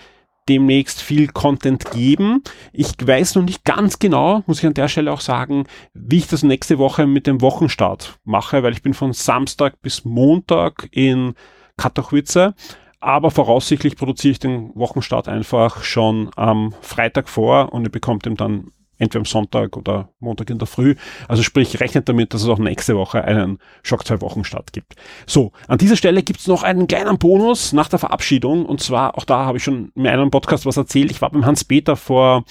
demnächst 0.47 1.01
viel 1.01 1.27
Content 1.27 1.91
geben. 1.91 2.43
Ich 2.71 2.93
weiß 3.01 3.35
noch 3.35 3.43
nicht 3.43 3.65
ganz 3.65 3.99
genau, 3.99 4.43
muss 4.45 4.59
ich 4.59 4.65
an 4.65 4.73
der 4.73 4.87
Stelle 4.87 5.11
auch 5.11 5.21
sagen, 5.21 5.65
wie 5.93 6.17
ich 6.17 6.27
das 6.27 6.43
nächste 6.43 6.77
Woche 6.77 7.05
mit 7.05 7.27
dem 7.27 7.41
Wochenstart 7.41 8.19
mache, 8.23 8.63
weil 8.63 8.73
ich 8.73 8.81
bin 8.81 8.93
von 8.93 9.13
Samstag 9.13 9.81
bis 9.81 10.05
Montag 10.05 10.87
in 10.91 11.33
Katowice. 11.75 12.53
Aber 12.99 13.29
voraussichtlich 13.29 13.95
produziere 13.95 14.31
ich 14.31 14.39
den 14.39 14.71
Wochenstart 14.75 15.27
einfach 15.27 15.83
schon 15.83 16.31
am 16.35 16.73
Freitag 16.81 17.29
vor 17.29 17.71
und 17.71 17.83
ihr 17.83 17.91
bekommt 17.91 18.25
ihn 18.25 18.35
dann 18.35 18.71
entweder 18.97 19.21
am 19.21 19.25
Sonntag 19.25 19.77
oder 19.77 20.09
Montag 20.19 20.49
in 20.49 20.57
der 20.57 20.67
Früh. 20.67 20.95
Also 21.27 21.43
sprich, 21.43 21.79
rechnet 21.79 22.09
damit, 22.09 22.33
dass 22.33 22.43
es 22.43 22.49
auch 22.49 22.59
nächste 22.59 22.95
Woche 22.95 23.23
einen 23.23 23.59
Schock 23.83 24.05
zwei 24.05 24.21
Wochen 24.21 24.43
statt 24.43 24.73
gibt. 24.73 24.95
So, 25.25 25.51
an 25.67 25.77
dieser 25.77 25.95
Stelle 25.95 26.23
gibt's 26.23 26.47
noch 26.47 26.63
einen 26.63 26.87
kleinen 26.87 27.17
Bonus 27.17 27.73
nach 27.73 27.89
der 27.89 27.99
Verabschiedung. 27.99 28.65
Und 28.65 28.81
zwar, 28.81 29.17
auch 29.17 29.25
da 29.25 29.45
habe 29.45 29.57
ich 29.57 29.63
schon 29.63 29.91
in 29.95 30.07
einem 30.07 30.31
Podcast 30.31 30.65
was 30.65 30.77
erzählt. 30.77 31.11
Ich 31.11 31.21
war 31.21 31.29
beim 31.29 31.45
Hans-Peter 31.45 31.95
vor 31.95 32.43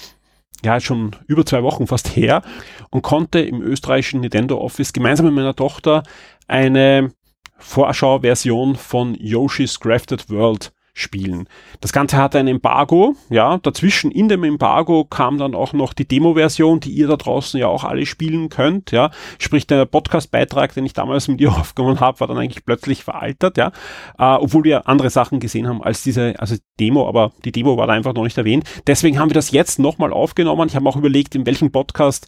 ja, 0.63 0.79
schon 0.79 1.15
über 1.27 1.45
zwei 1.45 1.63
Wochen 1.63 1.87
fast 1.87 2.15
her 2.15 2.41
und 2.89 3.03
konnte 3.03 3.39
im 3.39 3.61
österreichischen 3.61 4.21
Nintendo 4.21 4.57
Office 4.59 4.91
gemeinsam 4.93 5.27
mit 5.27 5.35
meiner 5.35 5.55
Tochter 5.55 6.03
eine 6.47 7.11
Vorschauversion 7.57 8.75
von 8.75 9.15
Yoshi's 9.15 9.79
Crafted 9.79 10.29
World 10.29 10.71
spielen. 10.97 11.47
Das 11.79 11.93
Ganze 11.93 12.17
hatte 12.17 12.39
ein 12.39 12.47
Embargo, 12.47 13.15
ja, 13.29 13.59
dazwischen 13.59 14.09
in 14.09 14.29
dem 14.29 14.43
Embargo 14.43 15.05
kam 15.05 15.37
dann 15.37 15.53
auch 15.53 15.73
noch 15.73 15.93
die 15.93 16.07
Demo-Version, 16.07 16.79
die 16.79 16.89
ihr 16.89 17.07
da 17.07 17.17
draußen 17.17 17.59
ja 17.59 17.67
auch 17.67 17.83
alle 17.83 18.05
spielen 18.07 18.49
könnt, 18.49 18.91
ja, 18.91 19.11
sprich 19.37 19.67
der 19.67 19.85
Podcast-Beitrag, 19.85 20.73
den 20.73 20.85
ich 20.85 20.93
damals 20.93 21.27
mit 21.27 21.39
dir 21.39 21.51
aufgenommen 21.57 21.99
habe, 21.99 22.19
war 22.19 22.27
dann 22.27 22.37
eigentlich 22.37 22.65
plötzlich 22.65 23.03
veraltert, 23.03 23.57
ja, 23.57 23.71
äh, 24.17 24.37
obwohl 24.37 24.63
wir 24.63 24.87
andere 24.87 25.11
Sachen 25.11 25.39
gesehen 25.39 25.67
haben 25.67 25.83
als 25.83 26.01
diese, 26.01 26.33
also 26.39 26.55
Demo, 26.79 27.07
aber 27.07 27.31
die 27.45 27.51
Demo 27.51 27.77
war 27.77 27.85
da 27.85 27.93
einfach 27.93 28.13
noch 28.13 28.23
nicht 28.23 28.37
erwähnt. 28.37 28.63
Deswegen 28.87 29.19
haben 29.19 29.29
wir 29.29 29.35
das 29.35 29.51
jetzt 29.51 29.77
nochmal 29.77 30.11
aufgenommen. 30.11 30.67
Ich 30.67 30.75
habe 30.75 30.89
auch 30.89 30.95
überlegt, 30.95 31.35
in 31.35 31.45
welchem 31.45 31.71
Podcast 31.71 32.27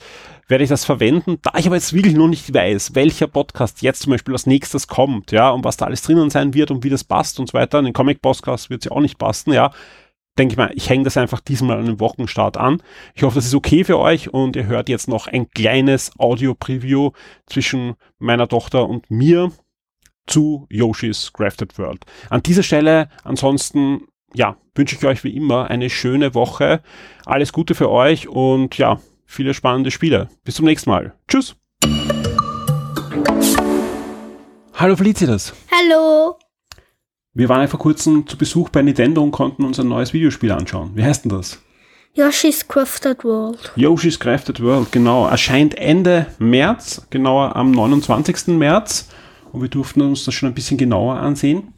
werde 0.49 0.63
ich 0.63 0.69
das 0.69 0.83
verwenden. 0.83 1.37
Da 1.41 1.57
ich 1.57 1.67
aber 1.67 1.75
jetzt 1.75 1.93
wirklich 1.93 2.15
noch 2.15 2.27
nicht 2.27 2.53
weiß, 2.53 2.95
welcher 2.95 3.27
Podcast 3.27 3.81
jetzt 3.81 4.01
zum 4.01 4.11
Beispiel 4.11 4.33
als 4.33 4.47
nächstes 4.47 4.87
kommt, 4.87 5.31
ja, 5.31 5.51
und 5.51 5.63
was 5.63 5.77
da 5.77 5.85
alles 5.85 6.01
drinnen 6.01 6.29
sein 6.29 6.53
wird 6.53 6.71
und 6.71 6.83
wie 6.83 6.89
das 6.89 7.03
passt 7.03 7.39
und 7.39 7.47
so 7.47 7.53
weiter. 7.53 7.79
In 7.79 7.85
den 7.85 7.93
Comic-Podcast 7.93 8.69
wird 8.69 8.81
es 8.81 8.85
ja 8.85 8.91
auch 8.91 9.01
nicht 9.01 9.17
passen, 9.17 9.53
ja. 9.53 9.71
Denke 10.37 10.53
ich 10.53 10.57
mal, 10.57 10.71
ich 10.73 10.89
hänge 10.89 11.03
das 11.03 11.17
einfach 11.17 11.39
diesmal 11.39 11.77
an 11.77 11.85
den 11.85 11.99
Wochenstart 11.99 12.57
an. 12.57 12.81
Ich 13.13 13.23
hoffe, 13.23 13.35
das 13.35 13.45
ist 13.45 13.55
okay 13.55 13.83
für 13.83 13.99
euch 13.99 14.33
und 14.33 14.55
ihr 14.55 14.65
hört 14.65 14.89
jetzt 14.89 15.07
noch 15.07 15.27
ein 15.27 15.49
kleines 15.51 16.11
Audio-Preview 16.17 17.11
zwischen 17.45 17.95
meiner 18.17 18.47
Tochter 18.47 18.87
und 18.87 19.11
mir 19.11 19.51
zu 20.27 20.65
Yoshi's 20.69 21.33
Crafted 21.33 21.77
World. 21.77 22.05
An 22.29 22.41
dieser 22.41 22.63
Stelle 22.63 23.09
ansonsten 23.23 24.07
ja, 24.33 24.57
wünsche 24.75 24.95
ich 24.95 25.05
euch 25.05 25.23
wie 25.23 25.35
immer 25.35 25.69
eine 25.69 25.89
schöne 25.89 26.33
Woche. 26.33 26.81
Alles 27.25 27.51
Gute 27.51 27.75
für 27.75 27.89
euch 27.89 28.27
und 28.27 28.77
ja, 28.77 28.99
viele 29.29 29.53
spannende 29.53 29.91
Spiele. 29.91 30.27
Bis 30.43 30.55
zum 30.55 30.65
nächsten 30.65 30.89
Mal. 30.89 31.13
Tschüss. 31.27 31.55
Hallo 34.73 34.95
Felicitas. 34.95 35.53
Hallo. 35.71 36.35
Wir 37.33 37.47
waren 37.47 37.61
ja 37.61 37.67
vor 37.67 37.79
kurzem 37.79 38.25
zu 38.27 38.37
Besuch 38.37 38.69
bei 38.69 38.81
Nintendo 38.81 39.21
und 39.21 39.31
konnten 39.31 39.63
uns 39.63 39.79
ein 39.79 39.87
neues 39.87 40.13
Videospiel 40.13 40.51
anschauen. 40.51 40.91
Wie 40.95 41.03
heißt 41.03 41.25
denn 41.25 41.29
das? 41.29 41.61
Yoshi's 42.15 42.67
Crafted 42.67 43.23
World. 43.23 43.71
Yoshi's 43.75 44.19
Crafted 44.19 44.61
World, 44.63 44.91
genau. 44.91 45.27
Erscheint 45.27 45.77
Ende 45.77 46.25
März, 46.39 47.05
genauer 47.11 47.55
am 47.55 47.69
29. 47.71 48.47
März. 48.57 49.09
Und 49.51 49.61
wir 49.61 49.69
durften 49.69 50.01
uns 50.01 50.25
das 50.25 50.33
schon 50.33 50.49
ein 50.49 50.55
bisschen 50.55 50.77
genauer 50.77 51.17
ansehen. 51.17 51.73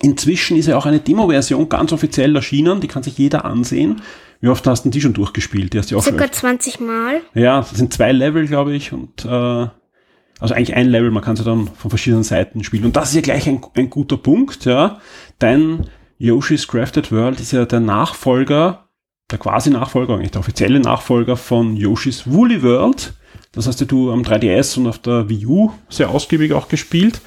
Inzwischen 0.00 0.56
ist 0.56 0.66
ja 0.66 0.78
auch 0.78 0.86
eine 0.86 1.00
Demo-Version 1.00 1.68
ganz 1.68 1.92
offiziell 1.92 2.34
erschienen, 2.34 2.80
die 2.80 2.88
kann 2.88 3.02
sich 3.02 3.18
jeder 3.18 3.44
ansehen. 3.44 4.00
Wie 4.42 4.48
oft 4.48 4.66
hast 4.66 4.84
du 4.84 4.90
die 4.90 5.00
schon 5.00 5.12
durchgespielt? 5.14 5.72
Die 5.72 5.78
hast 5.78 5.92
du 5.92 5.96
auch 5.96 6.02
Circa 6.02 6.30
20 6.30 6.80
Mal. 6.80 7.20
Ja, 7.32 7.60
das 7.60 7.70
sind 7.70 7.94
zwei 7.94 8.10
Level, 8.10 8.46
glaube 8.48 8.74
ich, 8.74 8.92
und 8.92 9.24
äh, 9.24 9.28
also 9.28 10.54
eigentlich 10.54 10.74
ein 10.74 10.88
Level, 10.88 11.12
man 11.12 11.22
kann 11.22 11.36
sie 11.36 11.44
dann 11.44 11.68
von 11.68 11.90
verschiedenen 11.90 12.24
Seiten 12.24 12.64
spielen. 12.64 12.84
Und 12.84 12.96
das 12.96 13.10
ist 13.10 13.14
ja 13.14 13.20
gleich 13.20 13.48
ein, 13.48 13.60
ein 13.76 13.88
guter 13.88 14.16
Punkt, 14.16 14.64
ja, 14.64 14.98
denn 15.40 15.86
Yoshi's 16.18 16.66
Crafted 16.66 17.12
World 17.12 17.38
ist 17.38 17.52
ja 17.52 17.64
der 17.66 17.78
Nachfolger, 17.78 18.88
der 19.30 19.38
quasi 19.38 19.70
Nachfolger, 19.70 20.14
eigentlich 20.14 20.32
der 20.32 20.40
offizielle 20.40 20.80
Nachfolger 20.80 21.36
von 21.36 21.76
Yoshi's 21.76 22.28
Woolly 22.30 22.64
World. 22.64 23.14
Das 23.52 23.68
hast 23.68 23.80
du 23.92 24.10
am 24.10 24.22
3DS 24.22 24.76
und 24.78 24.88
auf 24.88 24.98
der 24.98 25.28
Wii 25.28 25.46
U 25.46 25.70
sehr 25.88 26.10
ausgiebig 26.10 26.52
auch 26.52 26.66
gespielt. 26.66 27.20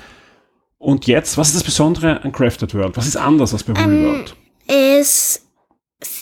Und 0.77 1.07
jetzt, 1.07 1.37
was 1.37 1.47
ist 1.47 1.55
das 1.55 1.63
Besondere 1.63 2.21
an 2.23 2.33
Crafted 2.33 2.73
World? 2.75 2.97
Was 2.97 3.07
ist 3.07 3.15
anders 3.15 3.53
als 3.53 3.63
bei 3.63 3.73
Woolly 3.73 3.95
Ähm, 3.99 4.03
World? 4.05 4.35
Es 4.67 5.44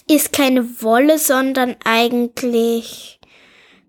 ist 0.10 0.34
keine 0.34 0.82
Wolle, 0.82 1.17
sondern 1.17 1.76
eigentlich 1.84 3.19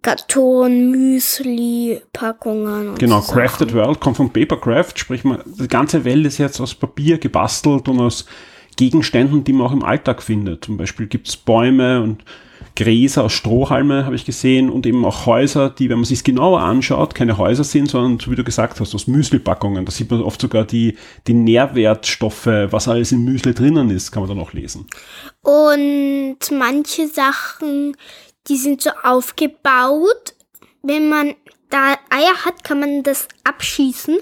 Karton, 0.02 0.90
Müsli, 0.90 2.00
Packungen. 2.12 2.90
Und 2.90 2.98
Genau, 2.98 3.20
so 3.20 3.32
Crafted 3.32 3.70
Sachen. 3.70 3.80
World 3.80 4.00
kommt 4.00 4.18
von 4.18 4.30
Papercraft, 4.30 4.92
sprich 4.96 5.24
man, 5.24 5.40
die 5.46 5.66
ganze 5.66 6.04
Welt 6.04 6.26
ist 6.26 6.38
jetzt 6.38 6.60
aus 6.60 6.74
Papier 6.74 7.18
gebastelt 7.18 7.88
und 7.88 8.00
aus 8.00 8.26
Gegenständen, 8.76 9.44
die 9.44 9.52
man 9.52 9.66
auch 9.66 9.72
im 9.72 9.82
Alltag 9.82 10.22
findet. 10.22 10.64
Zum 10.64 10.76
Beispiel 10.76 11.06
gibt's 11.06 11.36
Bäume 11.36 12.02
und 12.02 12.24
Gräser 12.76 13.30
Strohhalme, 13.30 14.04
habe 14.04 14.14
ich 14.14 14.24
gesehen, 14.24 14.70
und 14.70 14.86
eben 14.86 15.04
auch 15.04 15.26
Häuser, 15.26 15.70
die, 15.70 15.88
wenn 15.90 15.98
man 15.98 16.04
sich 16.04 16.24
genauer 16.24 16.60
anschaut, 16.60 17.14
keine 17.14 17.38
Häuser 17.38 17.64
sind, 17.64 17.90
sondern, 17.90 18.18
so 18.18 18.30
wie 18.30 18.36
du 18.36 18.44
gesagt 18.44 18.80
hast, 18.80 18.94
aus 18.94 19.06
Müsli-Packungen. 19.06 19.84
Da 19.84 19.92
sieht 19.92 20.10
man 20.10 20.22
oft 20.22 20.40
sogar 20.40 20.64
die, 20.64 20.96
die 21.26 21.34
Nährwertstoffe, 21.34 22.46
was 22.46 22.88
alles 22.88 23.12
im 23.12 23.24
Müsli 23.24 23.54
drinnen 23.54 23.90
ist, 23.90 24.12
kann 24.12 24.22
man 24.22 24.30
dann 24.30 24.40
auch 24.40 24.52
lesen. 24.52 24.86
Und 25.42 26.38
manche 26.50 27.08
Sachen, 27.08 27.96
die 28.48 28.56
sind 28.56 28.82
so 28.82 28.90
aufgebaut, 29.02 30.34
wenn 30.82 31.08
man 31.08 31.34
da 31.70 31.94
Eier 32.08 32.44
hat, 32.44 32.62
kann 32.62 32.78
man 32.78 33.02
das 33.02 33.26
abschießen 33.42 34.18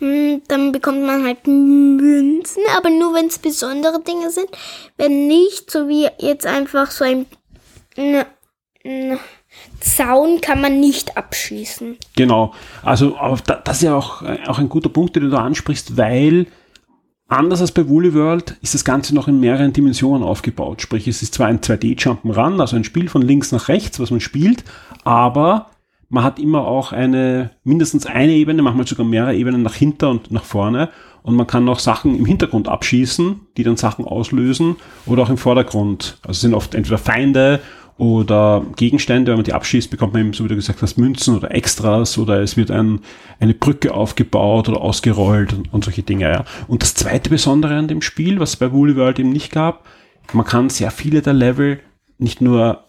und 0.00 0.42
dann 0.48 0.72
bekommt 0.72 1.02
man 1.02 1.24
halt 1.24 1.46
Münzen, 1.46 2.62
aber 2.76 2.88
nur 2.88 3.12
wenn 3.14 3.26
es 3.26 3.38
besondere 3.38 4.00
Dinge 4.00 4.30
sind. 4.30 4.48
Wenn 4.96 5.26
nicht, 5.26 5.70
so 5.70 5.88
wie 5.88 6.08
jetzt 6.18 6.46
einfach 6.46 6.90
so 6.90 7.04
ein 7.04 7.26
Zaun 9.80 10.40
kann 10.40 10.60
man 10.60 10.80
nicht 10.80 11.16
abschießen. 11.16 11.96
Genau. 12.16 12.52
Also 12.82 13.16
das 13.46 13.78
ist 13.78 13.82
ja 13.82 13.94
auch, 13.94 14.22
auch 14.46 14.58
ein 14.58 14.68
guter 14.68 14.90
Punkt, 14.90 15.16
den 15.16 15.24
du 15.24 15.30
da 15.30 15.44
ansprichst, 15.44 15.96
weil 15.96 16.46
anders 17.28 17.60
als 17.60 17.72
bei 17.72 17.88
Woolly 17.88 18.14
World 18.14 18.56
ist 18.60 18.74
das 18.74 18.84
Ganze 18.84 19.14
noch 19.14 19.28
in 19.28 19.40
mehreren 19.40 19.72
Dimensionen 19.72 20.22
aufgebaut. 20.22 20.82
Sprich, 20.82 21.08
es 21.08 21.22
ist 21.22 21.34
zwar 21.34 21.46
ein 21.46 21.60
2D-Jump'n'Run, 21.60 22.60
also 22.60 22.76
ein 22.76 22.84
Spiel 22.84 23.08
von 23.08 23.22
links 23.22 23.52
nach 23.52 23.68
rechts, 23.68 23.98
was 24.00 24.10
man 24.10 24.20
spielt, 24.20 24.64
aber 25.04 25.70
man 26.08 26.22
hat 26.22 26.38
immer 26.38 26.66
auch 26.66 26.92
eine, 26.92 27.50
mindestens 27.64 28.06
eine 28.06 28.32
Ebene, 28.32 28.62
manchmal 28.62 28.86
sogar 28.86 29.06
mehrere 29.06 29.34
Ebenen 29.34 29.62
nach 29.62 29.74
hinten 29.74 30.04
und 30.06 30.30
nach 30.30 30.44
vorne. 30.44 30.90
Und 31.22 31.36
man 31.36 31.46
kann 31.46 31.68
auch 31.68 31.78
Sachen 31.78 32.14
im 32.16 32.26
Hintergrund 32.26 32.68
abschießen, 32.68 33.40
die 33.56 33.64
dann 33.64 33.78
Sachen 33.78 34.04
auslösen 34.04 34.76
oder 35.06 35.22
auch 35.22 35.30
im 35.30 35.38
Vordergrund. 35.38 36.18
Also 36.22 36.40
sind 36.40 36.54
oft 36.54 36.74
entweder 36.74 36.98
Feinde 36.98 37.60
oder 37.96 38.64
Gegenstände, 38.76 39.30
wenn 39.30 39.38
man 39.38 39.44
die 39.44 39.52
abschießt, 39.52 39.90
bekommt 39.90 40.14
man 40.14 40.22
eben, 40.22 40.32
so 40.32 40.44
wie 40.44 40.48
du 40.48 40.56
gesagt 40.56 40.82
hast, 40.82 40.98
Münzen 40.98 41.36
oder 41.36 41.54
Extras 41.54 42.18
oder 42.18 42.40
es 42.40 42.56
wird 42.56 42.70
ein, 42.70 43.00
eine 43.38 43.54
Brücke 43.54 43.94
aufgebaut 43.94 44.68
oder 44.68 44.80
ausgerollt 44.80 45.52
und, 45.52 45.72
und 45.72 45.84
solche 45.84 46.02
Dinge. 46.02 46.28
Ja. 46.28 46.44
Und 46.66 46.82
das 46.82 46.94
zweite 46.94 47.30
Besondere 47.30 47.76
an 47.76 47.88
dem 47.88 48.02
Spiel, 48.02 48.40
was 48.40 48.50
es 48.50 48.56
bei 48.56 48.72
Woolly 48.72 48.96
World 48.96 49.20
eben 49.20 49.30
nicht 49.30 49.52
gab, 49.52 49.86
man 50.32 50.44
kann 50.44 50.70
sehr 50.70 50.90
viele 50.90 51.22
der 51.22 51.34
Level 51.34 51.80
nicht 52.18 52.40
nur 52.40 52.84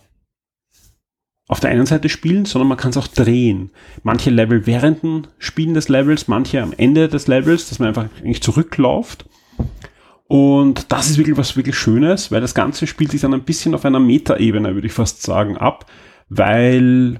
auf 1.47 1.59
der 1.59 1.69
einen 1.69 1.85
Seite 1.85 2.09
spielen, 2.09 2.45
sondern 2.45 2.69
man 2.69 2.77
kann 2.77 2.89
es 2.89 2.97
auch 2.97 3.07
drehen. 3.07 3.69
Manche 4.01 4.31
Level 4.31 4.65
während 4.65 5.03
dem 5.03 5.27
Spielen 5.37 5.75
des 5.75 5.89
Levels, 5.89 6.27
manche 6.27 6.61
am 6.61 6.73
Ende 6.75 7.07
des 7.07 7.27
Levels, 7.27 7.69
dass 7.69 7.77
man 7.77 7.89
einfach 7.89 8.07
eigentlich 8.19 8.41
zurückläuft. 8.41 9.25
Und 10.27 10.91
das 10.91 11.09
ist 11.09 11.17
wirklich 11.17 11.37
was 11.37 11.55
wirklich 11.55 11.77
Schönes, 11.77 12.31
weil 12.31 12.41
das 12.41 12.55
Ganze 12.55 12.87
spielt 12.87 13.11
sich 13.11 13.21
dann 13.21 13.33
ein 13.33 13.43
bisschen 13.43 13.75
auf 13.75 13.85
einer 13.85 13.99
Metaebene, 13.99 14.73
würde 14.73 14.87
ich 14.87 14.93
fast 14.93 15.21
sagen, 15.21 15.57
ab, 15.57 15.85
weil 16.29 17.19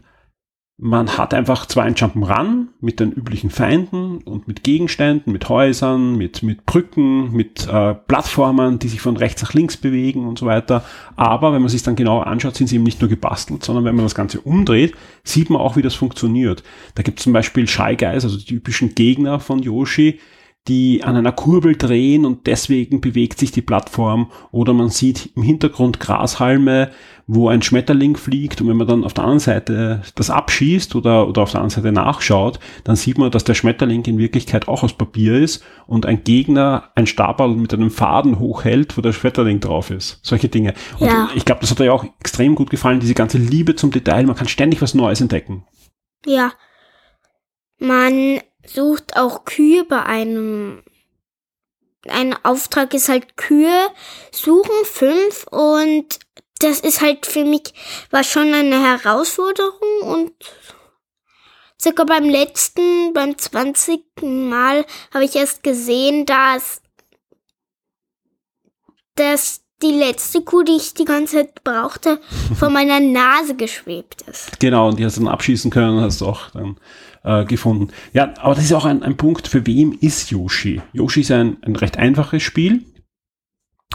man 0.78 1.18
hat 1.18 1.34
einfach 1.34 1.68
zwar 1.68 1.86
ein 1.86 1.96
Jump'n'Run 1.96 2.68
mit 2.82 3.00
den 3.00 3.14
üblichen 3.14 3.50
Feinden 3.50 4.18
und 4.18 4.48
mit 4.48 4.64
Gegenständen, 4.64 5.32
mit 5.32 5.48
Häusern, 5.48 6.18
mit, 6.18 6.44
mit 6.44 6.66
Brücken, 6.66 7.32
mit 7.32 7.66
äh, 7.68 7.94
Plattformen, 7.94 8.78
die 8.80 8.90
sich 8.90 9.00
von 9.00 9.16
rechts 9.16 9.42
nach 9.42 9.54
links 9.54 9.78
bewegen 9.78 10.28
und 10.28 10.38
so 10.38 10.46
weiter. 10.48 10.84
Aber 11.16 11.54
wenn 11.54 11.62
man 11.62 11.70
sich 11.70 11.84
dann 11.84 11.96
genauer 11.96 12.28
anschaut, 12.28 12.56
sind 12.56 12.68
sie 12.68 12.76
eben 12.76 12.84
nicht 12.84 13.00
nur 13.00 13.10
gebastelt, 13.10 13.64
sondern 13.64 13.86
wenn 13.86 13.96
man 13.96 14.04
das 14.04 14.16
Ganze 14.16 14.42
umdreht, 14.42 14.96
sieht 15.24 15.50
man 15.50 15.62
auch, 15.62 15.78
wie 15.78 15.82
das 15.82 15.96
funktioniert. 15.96 16.62
Da 16.96 17.04
gibt 17.04 17.20
es 17.20 17.24
zum 17.24 17.32
Beispiel 17.32 17.68
Shy 17.68 17.96
Guys, 17.96 18.26
also 18.26 18.38
die 18.38 18.46
typischen 18.46 18.96
Gegner 18.96 19.40
von 19.40 19.60
Yoshi, 19.60 20.20
die 20.68 21.04
an 21.04 21.16
einer 21.16 21.32
Kurbel 21.32 21.76
drehen 21.76 22.26
und 22.26 22.48
deswegen 22.48 23.00
bewegt 23.00 23.38
sich 23.40 23.52
die 23.52 23.62
Plattform 23.62 24.32
oder 24.52 24.74
man 24.74 24.90
sieht 24.90 25.30
im 25.36 25.44
Hintergrund 25.44 26.00
Grashalme, 26.00 26.90
wo 27.28 27.50
ein 27.50 27.62
Schmetterling 27.62 28.18
fliegt 28.18 28.62
und 28.62 28.68
wenn 28.70 28.78
man 28.78 28.88
dann 28.88 29.04
auf 29.04 29.14
der 29.14 29.24
anderen 29.26 29.40
Seite 29.40 30.02
das 30.16 30.30
abschießt 30.32 30.96
oder, 30.96 31.28
oder 31.28 31.44
auf 31.44 31.52
der 31.52 31.62
anderen 31.62 31.84
Seite 31.84 31.92
nachschaut, 31.92 32.60
dann 32.84 32.96
sieht 32.96 33.18
man, 33.20 33.30
dass 33.30 33.44
der 33.44 33.54
Schmetterling 33.54 34.04
in 34.06 34.18
Wirklichkeit 34.18 34.68
auch 34.68 34.82
aus 34.84 34.94
Papier 34.94 35.36
ist 35.40 35.64
und 35.86 36.06
ein 36.08 36.24
Gegner 36.24 36.92
ein 36.96 37.06
Stabal 37.08 37.50
mit 37.50 37.74
einem 37.74 37.92
Faden 37.92 38.40
hochhält, 38.40 38.98
wo 38.98 39.02
der 39.02 39.14
Schmetterling 39.14 39.60
drauf 39.60 39.92
ist. 39.92 40.20
Solche 40.24 40.50
Dinge. 40.50 40.74
Und 41.00 41.08
Ja. 41.08 41.30
ich 41.36 41.46
glaube, 41.46 41.62
das 41.62 41.72
hat 41.72 41.80
dir 41.80 41.94
auch 41.94 42.06
extrem 42.20 42.56
gut 42.56 42.70
gefallen, 42.72 43.00
diese 43.00 43.14
ganze 43.14 43.38
Liebe 43.38 43.76
zum 43.76 43.92
Detail. 43.92 44.26
Man 44.26 44.36
kann 44.36 44.48
ständig 44.48 44.82
was 44.82 44.96
Neues 44.96 45.22
entdecken. 45.22 45.66
Ja. 46.26 46.54
Man 47.80 48.40
sucht 48.66 49.16
auch 49.16 49.46
Kühe 49.46 49.84
bei 49.84 50.04
einem. 50.04 50.84
Ein 52.08 52.36
Auftrag 52.46 52.94
ist 52.94 53.10
halt 53.10 53.36
Kühe 53.36 53.90
suchen, 54.32 54.86
fünf, 54.86 55.48
und 55.50 56.20
das 56.60 56.80
ist 56.80 57.02
halt 57.02 57.26
für 57.26 57.44
mich, 57.44 57.74
war 58.12 58.24
schon 58.24 58.54
eine 58.54 58.80
Herausforderung 58.82 60.02
und 60.04 60.34
circa 61.82 62.04
beim 62.04 62.26
letzten, 62.26 63.14
beim 63.14 63.38
20. 63.38 64.02
Mal 64.22 64.86
habe 65.14 65.26
ich 65.26 65.36
erst 65.36 65.64
gesehen, 65.64 66.26
dass, 66.26 66.82
dass 69.16 69.62
die 69.82 69.92
letzte 69.92 70.42
Kuh, 70.42 70.64
die 70.64 70.78
ich 70.78 70.94
die 70.94 71.06
ganze 71.06 71.38
Zeit 71.38 71.64
brauchte, 71.64 72.22
vor 72.58 72.70
meiner 72.70 73.00
Nase 73.00 73.56
geschwebt 73.56 74.22
ist. 74.24 74.60
Genau, 74.60 74.90
und 74.90 75.00
die 75.00 75.06
hast 75.06 75.18
du 75.18 75.22
dann 75.22 75.34
abschießen 75.34 75.70
können, 75.70 76.02
hast 76.02 76.22
du 76.22 76.28
auch 76.28 76.50
dann 76.52 76.80
äh, 77.26 77.46
gefunden. 77.46 77.90
Ja, 78.14 78.34
aber 78.40 78.56
das 78.56 78.66
ist 78.66 78.74
auch 78.74 78.86
ein, 78.86 79.04
ein 79.04 79.18
Punkt, 79.18 79.48
für 79.48 79.66
wem 79.66 79.98
ist 80.00 80.32
Yoshi? 80.32 80.82
Yoshi 80.94 81.22
ist 81.22 81.32
ein, 81.32 81.58
ein 81.64 81.76
recht 81.76 81.98
einfaches 81.98 82.44
Spiel. 82.44 82.84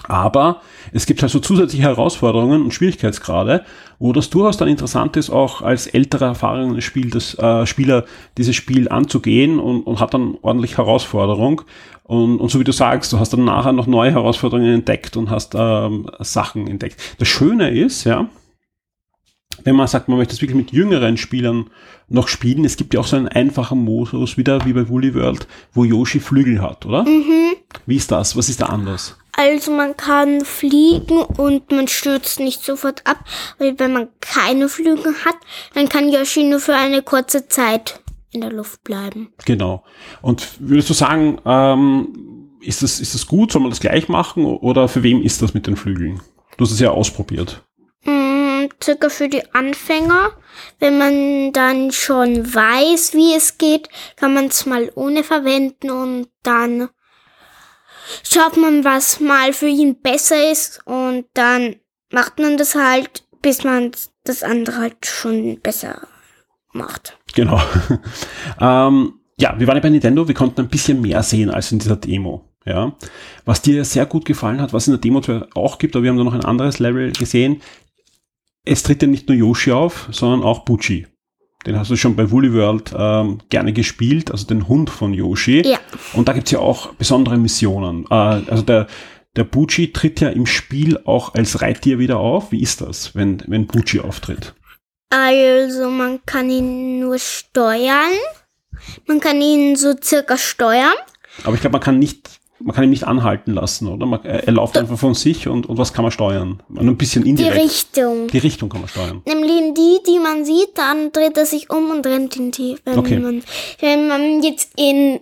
Aber 0.08 0.62
es 0.92 1.04
gibt 1.04 1.20
halt 1.20 1.30
so 1.30 1.40
zusätzliche 1.40 1.84
Herausforderungen 1.84 2.62
und 2.62 2.72
Schwierigkeitsgrade, 2.72 3.64
wo 3.98 4.12
das 4.12 4.30
durchaus 4.30 4.56
dann 4.56 4.68
interessant 4.68 5.16
ist, 5.16 5.28
auch 5.30 5.60
als 5.60 5.86
älterer, 5.86 6.28
erfahrener 6.28 6.80
Spiel, 6.80 7.10
das, 7.10 7.34
äh, 7.38 7.66
Spieler 7.66 8.06
dieses 8.38 8.56
Spiel 8.56 8.88
anzugehen 8.88 9.58
und, 9.58 9.82
und 9.82 10.00
hat 10.00 10.14
dann 10.14 10.38
ordentlich 10.40 10.78
Herausforderung. 10.78 11.62
Und, 12.04 12.40
und 12.40 12.50
so 12.50 12.58
wie 12.58 12.64
du 12.64 12.72
sagst, 12.72 13.12
du 13.12 13.18
hast 13.18 13.34
dann 13.34 13.44
nachher 13.44 13.72
noch 13.72 13.86
neue 13.86 14.12
Herausforderungen 14.12 14.72
entdeckt 14.72 15.16
und 15.16 15.28
hast 15.28 15.54
ähm, 15.56 16.10
Sachen 16.20 16.66
entdeckt. 16.66 16.96
Das 17.18 17.28
Schöne 17.28 17.70
ist, 17.70 18.04
ja, 18.04 18.28
wenn 19.64 19.76
man 19.76 19.86
sagt, 19.86 20.08
man 20.08 20.18
möchte 20.18 20.34
es 20.34 20.42
wirklich 20.42 20.56
mit 20.56 20.72
jüngeren 20.72 21.16
Spielern 21.16 21.70
noch 22.08 22.28
spielen, 22.28 22.64
es 22.64 22.76
gibt 22.76 22.94
ja 22.94 23.00
auch 23.00 23.06
so 23.06 23.16
einen 23.16 23.28
einfachen 23.28 23.84
Modus 23.84 24.36
wieder 24.36 24.64
wie 24.64 24.72
bei 24.72 24.88
Woolly 24.88 25.14
World, 25.14 25.46
wo 25.72 25.84
Yoshi 25.84 26.20
Flügel 26.20 26.60
hat, 26.60 26.86
oder? 26.86 27.04
Mhm. 27.04 27.54
Wie 27.86 27.96
ist 27.96 28.10
das? 28.10 28.36
Was 28.36 28.48
ist 28.48 28.60
da 28.60 28.66
anders? 28.66 29.16
Also 29.32 29.70
man 29.70 29.96
kann 29.96 30.44
fliegen 30.44 31.22
und 31.22 31.70
man 31.70 31.88
stürzt 31.88 32.40
nicht 32.40 32.62
sofort 32.62 33.06
ab, 33.06 33.24
weil 33.58 33.78
wenn 33.78 33.92
man 33.92 34.08
keine 34.20 34.68
Flügel 34.68 35.14
hat, 35.24 35.36
dann 35.74 35.88
kann 35.88 36.10
Yoshi 36.10 36.44
nur 36.44 36.60
für 36.60 36.74
eine 36.74 37.02
kurze 37.02 37.48
Zeit 37.48 38.00
in 38.32 38.40
der 38.42 38.52
Luft 38.52 38.84
bleiben. 38.84 39.32
Genau. 39.44 39.84
Und 40.20 40.46
würdest 40.58 40.90
du 40.90 40.94
sagen, 40.94 41.38
ähm, 41.44 42.08
ist 42.60 42.82
das, 42.82 43.00
ist 43.00 43.14
das 43.14 43.26
gut? 43.26 43.52
Soll 43.52 43.62
man 43.62 43.70
das 43.70 43.80
gleich 43.80 44.08
machen? 44.08 44.44
Oder 44.44 44.88
für 44.88 45.02
wem 45.02 45.22
ist 45.22 45.42
das 45.42 45.54
mit 45.54 45.66
den 45.66 45.76
Flügeln? 45.76 46.20
Du 46.56 46.64
hast 46.64 46.72
es 46.72 46.80
ja 46.80 46.90
ausprobiert. 46.90 47.64
Circa 48.82 49.08
für 49.08 49.28
die 49.28 49.54
Anfänger. 49.54 50.30
Wenn 50.78 50.98
man 50.98 51.52
dann 51.52 51.92
schon 51.92 52.54
weiß, 52.54 53.14
wie 53.14 53.34
es 53.34 53.58
geht, 53.58 53.88
kann 54.16 54.34
man 54.34 54.46
es 54.46 54.66
mal 54.66 54.90
ohne 54.94 55.24
verwenden 55.24 55.90
und 55.90 56.28
dann 56.42 56.88
schaut 58.22 58.56
man, 58.56 58.84
was 58.84 59.20
mal 59.20 59.52
für 59.52 59.68
ihn 59.68 60.00
besser 60.00 60.50
ist 60.50 60.80
und 60.86 61.26
dann 61.34 61.76
macht 62.10 62.38
man 62.38 62.56
das 62.56 62.74
halt, 62.74 63.24
bis 63.42 63.64
man 63.64 63.92
das 64.24 64.42
andere 64.42 64.78
halt 64.78 65.06
schon 65.06 65.60
besser 65.60 66.06
macht. 66.72 67.18
Genau. 67.34 67.60
ähm, 68.60 69.20
ja, 69.38 69.58
wir 69.58 69.66
waren 69.66 69.76
ja 69.76 69.82
bei 69.82 69.90
Nintendo, 69.90 70.26
wir 70.26 70.34
konnten 70.34 70.60
ein 70.60 70.68
bisschen 70.68 71.00
mehr 71.00 71.22
sehen 71.22 71.50
als 71.50 71.72
in 71.72 71.78
dieser 71.78 71.96
Demo. 71.96 72.46
Ja, 72.66 72.94
was 73.46 73.62
dir 73.62 73.82
sehr 73.86 74.04
gut 74.04 74.26
gefallen 74.26 74.60
hat, 74.60 74.74
was 74.74 74.86
in 74.86 74.92
der 74.92 75.00
Demo 75.00 75.22
auch 75.54 75.78
gibt, 75.78 75.96
aber 75.96 76.02
wir 76.02 76.10
haben 76.10 76.18
da 76.18 76.24
noch 76.24 76.34
ein 76.34 76.44
anderes 76.44 76.78
Level 76.78 77.10
gesehen. 77.10 77.62
Es 78.64 78.82
tritt 78.82 79.02
ja 79.02 79.08
nicht 79.08 79.28
nur 79.28 79.36
Yoshi 79.36 79.72
auf, 79.72 80.08
sondern 80.12 80.42
auch 80.42 80.60
Bucci. 80.64 81.06
Den 81.66 81.78
hast 81.78 81.90
du 81.90 81.96
schon 81.96 82.16
bei 82.16 82.30
Woolly 82.30 82.54
World 82.54 82.94
ähm, 82.96 83.38
gerne 83.50 83.72
gespielt, 83.72 84.30
also 84.30 84.46
den 84.46 84.66
Hund 84.66 84.88
von 84.88 85.12
Yoshi. 85.12 85.62
Ja. 85.66 85.78
Und 86.14 86.28
da 86.28 86.32
gibt's 86.32 86.50
ja 86.50 86.58
auch 86.58 86.94
besondere 86.94 87.36
Missionen. 87.36 88.06
Äh, 88.10 88.14
also 88.14 88.62
der, 88.62 88.86
der 89.36 89.44
Bucci 89.44 89.92
tritt 89.92 90.20
ja 90.20 90.30
im 90.30 90.46
Spiel 90.46 90.98
auch 91.04 91.34
als 91.34 91.60
Reittier 91.60 91.98
wieder 91.98 92.18
auf. 92.18 92.50
Wie 92.52 92.62
ist 92.62 92.80
das, 92.80 93.14
wenn, 93.14 93.42
wenn 93.46 93.66
Bucci 93.66 94.00
auftritt? 94.00 94.54
Also 95.10 95.90
man 95.90 96.24
kann 96.24 96.48
ihn 96.48 97.00
nur 97.00 97.18
steuern. 97.18 98.12
Man 99.06 99.20
kann 99.20 99.40
ihn 99.42 99.76
so 99.76 99.94
circa 100.02 100.38
steuern. 100.38 100.94
Aber 101.44 101.54
ich 101.54 101.60
glaube, 101.60 101.72
man 101.74 101.82
kann 101.82 101.98
nicht 101.98 102.39
man 102.62 102.74
kann 102.74 102.84
ihn 102.84 102.90
nicht 102.90 103.04
anhalten 103.04 103.52
lassen, 103.54 103.88
oder? 103.88 104.06
Man, 104.06 104.24
er, 104.24 104.44
er 104.46 104.52
läuft 104.52 104.76
einfach 104.76 104.98
von 104.98 105.14
sich 105.14 105.48
und, 105.48 105.66
und 105.66 105.78
was 105.78 105.92
kann 105.92 106.02
man 106.02 106.12
steuern? 106.12 106.62
Ein 106.76 106.96
bisschen 106.96 107.24
indirekt. 107.24 107.56
Die 107.56 107.60
Richtung. 107.60 108.26
Die 108.28 108.38
Richtung 108.38 108.68
kann 108.68 108.80
man 108.80 108.88
steuern. 108.88 109.22
Nämlich 109.26 109.50
in 109.58 109.74
die, 109.74 109.98
die 110.06 110.18
man 110.18 110.44
sieht, 110.44 110.76
dann 110.76 111.10
dreht 111.12 111.36
er 111.36 111.46
sich 111.46 111.70
um 111.70 111.90
und 111.90 112.06
rennt 112.06 112.36
in 112.36 112.50
die. 112.50 112.76
Wenn, 112.84 112.98
Okay. 112.98 113.18
man, 113.18 113.42
wenn 113.80 114.08
man 114.08 114.42
jetzt 114.42 114.72
in 114.76 115.20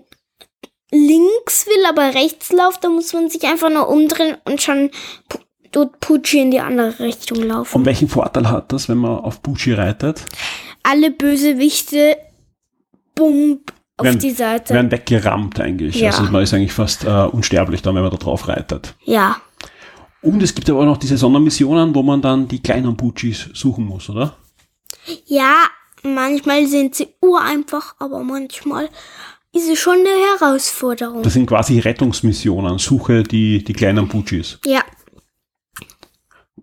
links 0.91 1.67
will, 1.67 1.85
aber 1.89 2.15
rechts 2.15 2.51
läuft, 2.53 2.83
dann 2.85 2.95
muss 2.95 3.13
man 3.13 3.29
sich 3.31 3.45
einfach 3.45 3.71
nur 3.71 3.89
umdrehen 3.89 4.37
und 4.45 4.61
schon 4.63 4.91
tut 5.71 6.01
Pucci 6.01 6.41
in 6.41 6.51
die 6.51 6.61
andere 6.61 6.99
Richtung 6.99 7.43
laufen. 7.43 7.77
Und 7.79 7.85
welchen 7.87 8.09
Vorteil 8.09 8.49
hat 8.51 8.73
das, 8.73 8.89
wenn 8.89 8.99
man 8.99 9.19
auf 9.19 9.41
Bucci 9.41 9.75
reitet? 9.75 10.25
Alle 10.83 11.11
Bösewichte, 11.11 12.17
bumm, 13.15 13.61
auf 13.99 14.05
Werden- 14.05 14.19
die 14.21 14.31
Seite. 14.31 14.73
Werden 14.73 14.91
weggerammt 14.91 15.61
eigentlich. 15.61 15.97
Ja. 16.01 16.11
Also 16.11 16.23
man 16.25 16.43
ist 16.43 16.55
eigentlich 16.55 16.73
fast 16.73 17.05
äh, 17.05 17.09
unsterblich 17.31 17.83
dann, 17.83 17.95
wenn 17.95 18.03
man 18.03 18.11
da 18.11 18.17
drauf 18.17 18.49
reitet. 18.49 18.95
ja. 19.05 19.37
Und 20.21 20.43
es 20.43 20.53
gibt 20.53 20.69
aber 20.69 20.81
auch 20.81 20.85
noch 20.85 20.97
diese 20.97 21.17
Sondermissionen, 21.17 21.95
wo 21.95 22.03
man 22.03 22.21
dann 22.21 22.49
die 22.49 22.61
kleinen 22.61 22.97
Buccis 22.97 23.51
suchen 23.55 23.85
muss, 23.85 24.11
oder? 24.11 24.37
Ja, 25.27 25.55
manchmal 26.03 26.67
sind 26.67 26.97
sie 26.97 27.07
ureinfach, 27.23 27.95
aber 28.01 28.25
manchmal 28.25 28.89
ist 29.53 29.69
es 29.71 29.79
schon 29.79 29.95
eine 29.95 30.09
Herausforderung. 30.41 31.23
Das 31.23 31.35
sind 31.35 31.47
quasi 31.47 31.79
Rettungsmissionen. 31.79 32.79
Suche 32.79 33.23
die, 33.23 33.63
die 33.63 33.73
kleinen 33.73 34.09
Buccis. 34.09 34.59
ja. 34.67 34.81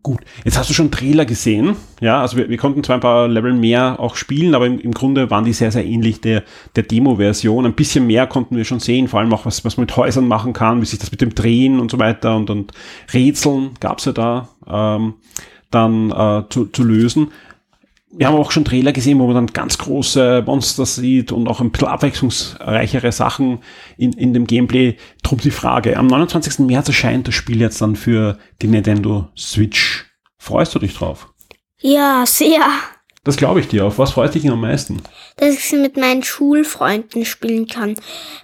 Gut, 0.06 0.20
jetzt 0.44 0.56
hast 0.56 0.70
du 0.70 0.76
schon 0.76 0.92
Trailer 0.92 1.26
gesehen. 1.26 1.78
Ja, 2.00 2.22
also 2.22 2.38
wir, 2.38 2.48
wir 2.48 2.58
konnten 2.58 2.84
zwar 2.84 2.98
ein 2.98 3.00
paar 3.00 3.28
Level 3.28 3.54
mehr 3.54 4.00
auch 4.00 4.16
spielen, 4.18 4.54
aber 4.54 4.68
im, 4.68 4.80
im 4.80 4.92
Grunde 4.92 5.32
waren 5.32 5.46
die 5.46 5.52
sehr, 5.52 5.72
sehr 5.72 5.84
ähnlich 5.84 6.22
der, 6.22 6.44
der 6.76 6.84
Demo-Version. 6.84 7.66
Ein 7.66 7.74
bisschen 7.74 8.06
mehr 8.06 8.28
konnten 8.28 8.56
wir 8.56 8.66
schon 8.66 8.80
sehen, 8.80 9.08
vor 9.08 9.20
allem 9.20 9.34
auch 9.34 9.48
was, 9.48 9.66
was 9.66 9.78
man 9.78 9.88
mit 9.88 9.98
Häusern 9.98 10.28
machen 10.28 10.54
kann, 10.54 10.80
wie 10.80 10.86
sich 10.86 11.00
das 11.00 11.10
mit 11.10 11.22
dem 11.22 11.34
Drehen 11.34 11.80
und 11.80 11.90
so 11.90 11.98
weiter 11.98 12.36
und, 12.36 12.52
und 12.52 12.72
Rätseln 13.16 13.72
gab's 13.80 14.06
ja 14.06 14.12
da 14.12 14.50
ähm, 14.68 15.16
dann 15.72 16.12
äh, 16.12 16.44
zu, 16.52 16.68
zu 16.68 16.84
lösen. 16.84 17.32
Wir 18.18 18.28
haben 18.28 18.36
auch 18.36 18.52
schon 18.52 18.64
Trailer 18.64 18.94
gesehen, 18.94 19.20
wo 19.20 19.26
man 19.28 19.36
dann 19.36 19.48
ganz 19.48 19.78
große 19.78 20.44
Monster 20.46 20.86
sieht 20.86 21.34
und 21.34 21.50
auch 21.50 21.60
ein 21.60 21.72
bisschen 21.72 21.90
abwechslungsreichere 21.90 23.12
Sachen 23.12 23.60
in, 23.98 24.14
in 24.14 24.34
dem 24.34 24.48
Gameplay. 24.48 24.96
Drum 25.22 25.40
die 25.40 25.52
Frage, 25.52 25.98
am 25.98 26.08
29. 26.08 26.60
März 26.60 26.88
erscheint 26.88 27.28
das 27.28 27.36
Spiel 27.36 27.60
jetzt 27.60 27.82
dann 27.82 27.98
für 27.98 28.38
die 28.62 28.68
Nintendo 28.68 29.28
Switch. 29.38 30.06
Freust 30.38 30.74
du 30.76 30.80
dich 30.80 30.96
drauf? 30.96 31.34
Ja, 31.82 32.24
sehr. 32.26 32.62
Das 33.26 33.38
glaube 33.38 33.60
ich 33.60 33.68
dir. 33.68 33.86
Auf 33.86 33.98
was 33.98 34.12
freust 34.12 34.36
du 34.36 34.40
dich 34.40 34.50
am 34.50 34.62
meisten? 34.62 35.02
Dass 35.38 35.56
ich 35.56 35.66
sie 35.66 35.78
mit 35.78 35.98
meinen 35.98 36.22
Schulfreunden 36.22 37.26
spielen 37.26 37.68
kann. 37.68 37.96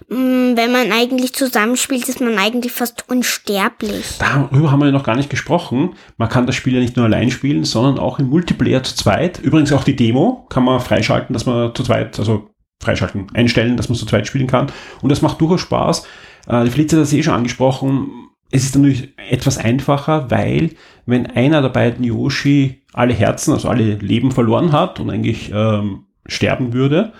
Mm, 0.08 0.56
Wenn 0.56 0.72
man 0.72 0.90
eigentlich 0.90 1.32
zusammenspielt, 1.32 2.08
ist 2.08 2.20
man 2.20 2.36
eigentlich 2.36 2.72
fast 2.72 3.08
unsterblich. 3.08 4.18
Darüber 4.18 4.72
haben 4.72 4.80
wir 4.80 4.86
ja 4.86 4.92
noch 4.92 5.04
gar 5.04 5.14
nicht 5.14 5.30
gesprochen. 5.30 5.94
Man 6.16 6.28
kann 6.28 6.46
das 6.46 6.56
Spiel 6.56 6.74
ja 6.74 6.80
nicht 6.80 6.96
nur 6.96 7.06
allein 7.06 7.30
spielen, 7.30 7.62
sondern 7.62 8.00
auch 8.00 8.18
im 8.18 8.28
Multiplayer 8.28 8.82
zu 8.82 8.96
zweit. 8.96 9.38
Übrigens 9.38 9.72
auch 9.72 9.84
die 9.84 9.94
Demo 9.94 10.46
kann 10.50 10.64
man 10.64 10.80
freischalten, 10.80 11.32
dass 11.32 11.46
man 11.46 11.72
zu 11.76 11.84
zweit, 11.84 12.18
also 12.18 12.50
freischalten, 12.82 13.28
einstellen, 13.34 13.76
dass 13.76 13.88
man 13.88 13.96
zu 13.96 14.04
zweit 14.04 14.26
spielen 14.26 14.48
kann. 14.48 14.72
Und 15.00 15.10
das 15.10 15.22
macht 15.22 15.40
durchaus 15.40 15.60
Spaß. 15.60 16.04
Äh, 16.48 16.64
die 16.64 16.70
Felicia 16.70 16.98
hat 16.98 17.04
das 17.04 17.12
eh 17.12 17.22
schon 17.22 17.34
angesprochen. 17.34 18.10
Es 18.52 18.64
ist 18.64 18.76
natürlich 18.76 19.14
etwas 19.16 19.56
einfacher, 19.56 20.30
weil 20.30 20.70
wenn 21.06 21.26
einer 21.26 21.62
der 21.62 21.70
beiden 21.70 22.04
Yoshi 22.04 22.82
alle 22.92 23.14
Herzen, 23.14 23.54
also 23.54 23.68
alle 23.68 23.94
Leben 23.94 24.30
verloren 24.30 24.72
hat 24.72 25.00
und 25.00 25.10
eigentlich 25.10 25.50
ähm, 25.52 26.04
sterben 26.26 26.74
würde, 26.74 27.12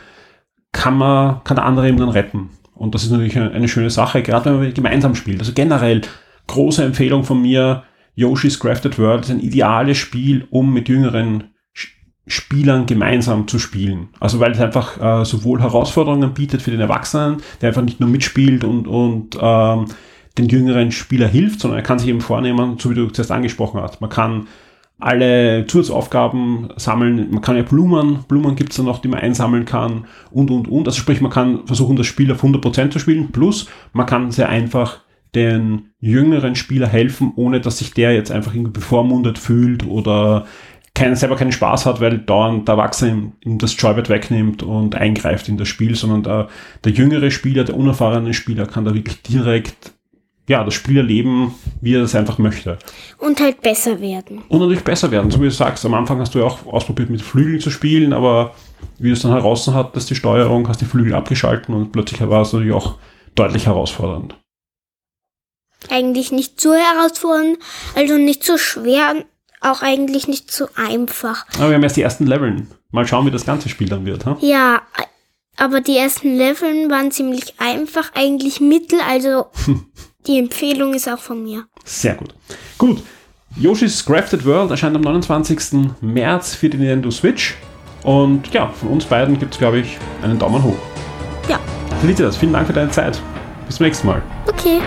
kann 0.72 0.96
man, 0.96 1.42
kann 1.44 1.56
der 1.56 1.64
andere 1.64 1.88
ihn 1.88 1.96
dann 1.96 2.10
retten. 2.10 2.50
Und 2.74 2.94
das 2.94 3.04
ist 3.04 3.10
natürlich 3.10 3.36
eine, 3.36 3.50
eine 3.50 3.68
schöne 3.68 3.90
Sache, 3.90 4.22
gerade 4.22 4.46
wenn 4.46 4.60
man 4.60 4.74
gemeinsam 4.74 5.14
spielt. 5.14 5.40
Also 5.40 5.52
generell 5.54 6.02
große 6.48 6.84
Empfehlung 6.84 7.24
von 7.24 7.40
mir, 7.40 7.84
Yoshi's 8.14 8.60
Crafted 8.60 8.98
World 8.98 9.24
ist 9.24 9.30
ein 9.30 9.40
ideales 9.40 9.96
Spiel, 9.96 10.46
um 10.50 10.72
mit 10.72 10.90
jüngeren 10.90 11.44
Spielern 12.26 12.86
gemeinsam 12.86 13.48
zu 13.48 13.58
spielen. 13.58 14.10
Also 14.20 14.38
weil 14.38 14.52
es 14.52 14.60
einfach 14.60 15.00
äh, 15.00 15.24
sowohl 15.24 15.60
Herausforderungen 15.60 16.34
bietet 16.34 16.60
für 16.60 16.70
den 16.70 16.80
Erwachsenen, 16.80 17.38
der 17.60 17.68
einfach 17.68 17.82
nicht 17.82 18.00
nur 18.00 18.08
mitspielt 18.08 18.64
und, 18.64 18.86
und 18.86 19.38
ähm, 19.40 19.86
den 20.38 20.48
jüngeren 20.48 20.92
Spieler 20.92 21.28
hilft, 21.28 21.60
sondern 21.60 21.78
er 21.78 21.84
kann 21.84 21.98
sich 21.98 22.08
eben 22.08 22.20
vornehmen, 22.20 22.76
so 22.78 22.90
wie 22.90 22.94
du 22.94 23.08
zuerst 23.08 23.30
angesprochen 23.30 23.80
hast. 23.80 24.00
Man 24.00 24.10
kann 24.10 24.46
alle 24.98 25.66
Zusatzaufgaben 25.66 26.72
sammeln. 26.76 27.28
Man 27.30 27.42
kann 27.42 27.56
ja 27.56 27.62
Blumen, 27.62 28.24
Blumen 28.28 28.54
gibt's 28.54 28.76
da 28.76 28.82
noch, 28.82 29.00
die 29.00 29.08
man 29.08 29.20
einsammeln 29.20 29.64
kann 29.64 30.06
und, 30.30 30.50
und, 30.50 30.68
und. 30.68 30.86
Also 30.86 31.00
sprich, 31.00 31.20
man 31.20 31.32
kann 31.32 31.66
versuchen, 31.66 31.96
das 31.96 32.06
Spiel 32.06 32.30
auf 32.30 32.42
100% 32.42 32.90
zu 32.90 32.98
spielen. 32.98 33.32
Plus, 33.32 33.68
man 33.92 34.06
kann 34.06 34.30
sehr 34.30 34.48
einfach 34.48 35.00
den 35.34 35.90
jüngeren 35.98 36.54
Spieler 36.54 36.86
helfen, 36.86 37.32
ohne 37.36 37.60
dass 37.60 37.78
sich 37.78 37.92
der 37.94 38.14
jetzt 38.14 38.30
einfach 38.30 38.54
irgendwie 38.54 38.72
bevormundet 38.72 39.38
fühlt 39.38 39.86
oder 39.86 40.46
keinen, 40.94 41.16
selber 41.16 41.36
keinen 41.36 41.52
Spaß 41.52 41.86
hat, 41.86 42.00
weil 42.00 42.18
dauernd 42.18 42.68
der 42.68 42.74
Erwachsene 42.74 43.10
ihm, 43.12 43.32
ihm 43.44 43.58
das 43.58 43.80
Joybird 43.80 44.08
wegnimmt 44.08 44.62
und 44.62 44.94
eingreift 44.94 45.48
in 45.48 45.56
das 45.56 45.68
Spiel, 45.68 45.94
sondern 45.94 46.22
der, 46.22 46.48
der 46.84 46.92
jüngere 46.92 47.30
Spieler, 47.30 47.64
der 47.64 47.76
unerfahrene 47.76 48.34
Spieler 48.34 48.66
kann 48.66 48.84
da 48.84 48.94
wirklich 48.94 49.22
direkt 49.22 49.94
ja, 50.48 50.64
das 50.64 50.74
Spiel 50.74 50.96
erleben, 50.96 51.54
wie 51.80 51.94
er 51.94 52.00
das 52.00 52.14
einfach 52.14 52.38
möchte. 52.38 52.78
Und 53.18 53.40
halt 53.40 53.60
besser 53.60 54.00
werden. 54.00 54.42
Und 54.48 54.58
natürlich 54.58 54.84
besser 54.84 55.10
werden. 55.10 55.30
So 55.30 55.40
wie 55.40 55.44
du 55.44 55.50
sagst, 55.50 55.84
am 55.86 55.94
Anfang 55.94 56.18
hast 56.18 56.34
du 56.34 56.40
ja 56.40 56.44
auch 56.44 56.66
ausprobiert, 56.66 57.10
mit 57.10 57.22
Flügeln 57.22 57.60
zu 57.60 57.70
spielen, 57.70 58.12
aber 58.12 58.54
wie 58.98 59.08
du 59.08 59.14
es 59.14 59.22
dann 59.22 59.32
heraus 59.32 59.68
hattest, 59.68 60.10
die 60.10 60.16
Steuerung, 60.16 60.68
hast 60.68 60.80
die 60.80 60.86
Flügel 60.86 61.14
abgeschalten 61.14 61.74
und 61.74 61.92
plötzlich 61.92 62.20
war 62.28 62.42
es 62.42 62.52
natürlich 62.52 62.74
auch 62.74 62.96
deutlich 63.34 63.66
herausfordernd. 63.66 64.36
Eigentlich 65.88 66.32
nicht 66.32 66.60
so 66.60 66.74
herausfordernd, 66.74 67.58
also 67.94 68.16
nicht 68.16 68.44
so 68.44 68.58
schwer, 68.58 69.24
auch 69.60 69.82
eigentlich 69.82 70.28
nicht 70.28 70.50
so 70.50 70.66
einfach. 70.74 71.46
Aber 71.56 71.68
wir 71.68 71.76
haben 71.76 71.82
erst 71.82 71.96
die 71.96 72.02
ersten 72.02 72.26
Leveln. 72.26 72.68
Mal 72.90 73.06
schauen, 73.06 73.26
wie 73.26 73.30
das 73.30 73.46
ganze 73.46 73.68
Spiel 73.68 73.88
dann 73.88 74.04
wird. 74.04 74.26
Ha? 74.26 74.36
Ja, 74.40 74.82
aber 75.56 75.80
die 75.80 75.96
ersten 75.96 76.36
Leveln 76.36 76.90
waren 76.90 77.10
ziemlich 77.10 77.54
einfach, 77.58 78.12
eigentlich 78.14 78.60
mittel, 78.60 79.00
also 79.00 79.46
Die 80.26 80.38
Empfehlung 80.38 80.94
ist 80.94 81.08
auch 81.08 81.18
von 81.18 81.42
mir. 81.42 81.64
Sehr 81.84 82.14
gut. 82.14 82.34
Gut. 82.78 83.02
Yoshi's 83.56 84.04
Crafted 84.04 84.44
World 84.46 84.70
erscheint 84.70 84.96
am 84.96 85.02
29. 85.02 86.00
März 86.00 86.54
für 86.54 86.68
die 86.68 86.78
Nintendo 86.78 87.10
Switch. 87.10 87.54
Und 88.02 88.52
ja, 88.52 88.68
von 88.68 88.88
uns 88.88 89.04
beiden 89.04 89.38
gibt 89.38 89.54
es, 89.54 89.58
glaube 89.58 89.80
ich, 89.80 89.98
einen 90.22 90.38
Daumen 90.38 90.62
hoch. 90.62 90.78
Ja. 91.48 91.60
Felicitas, 92.00 92.36
vielen 92.36 92.52
Dank 92.52 92.66
für 92.66 92.72
deine 92.72 92.90
Zeit. 92.90 93.20
Bis 93.66 93.76
zum 93.76 93.86
nächsten 93.86 94.06
Mal. 94.06 94.22
Okay. 94.48 94.80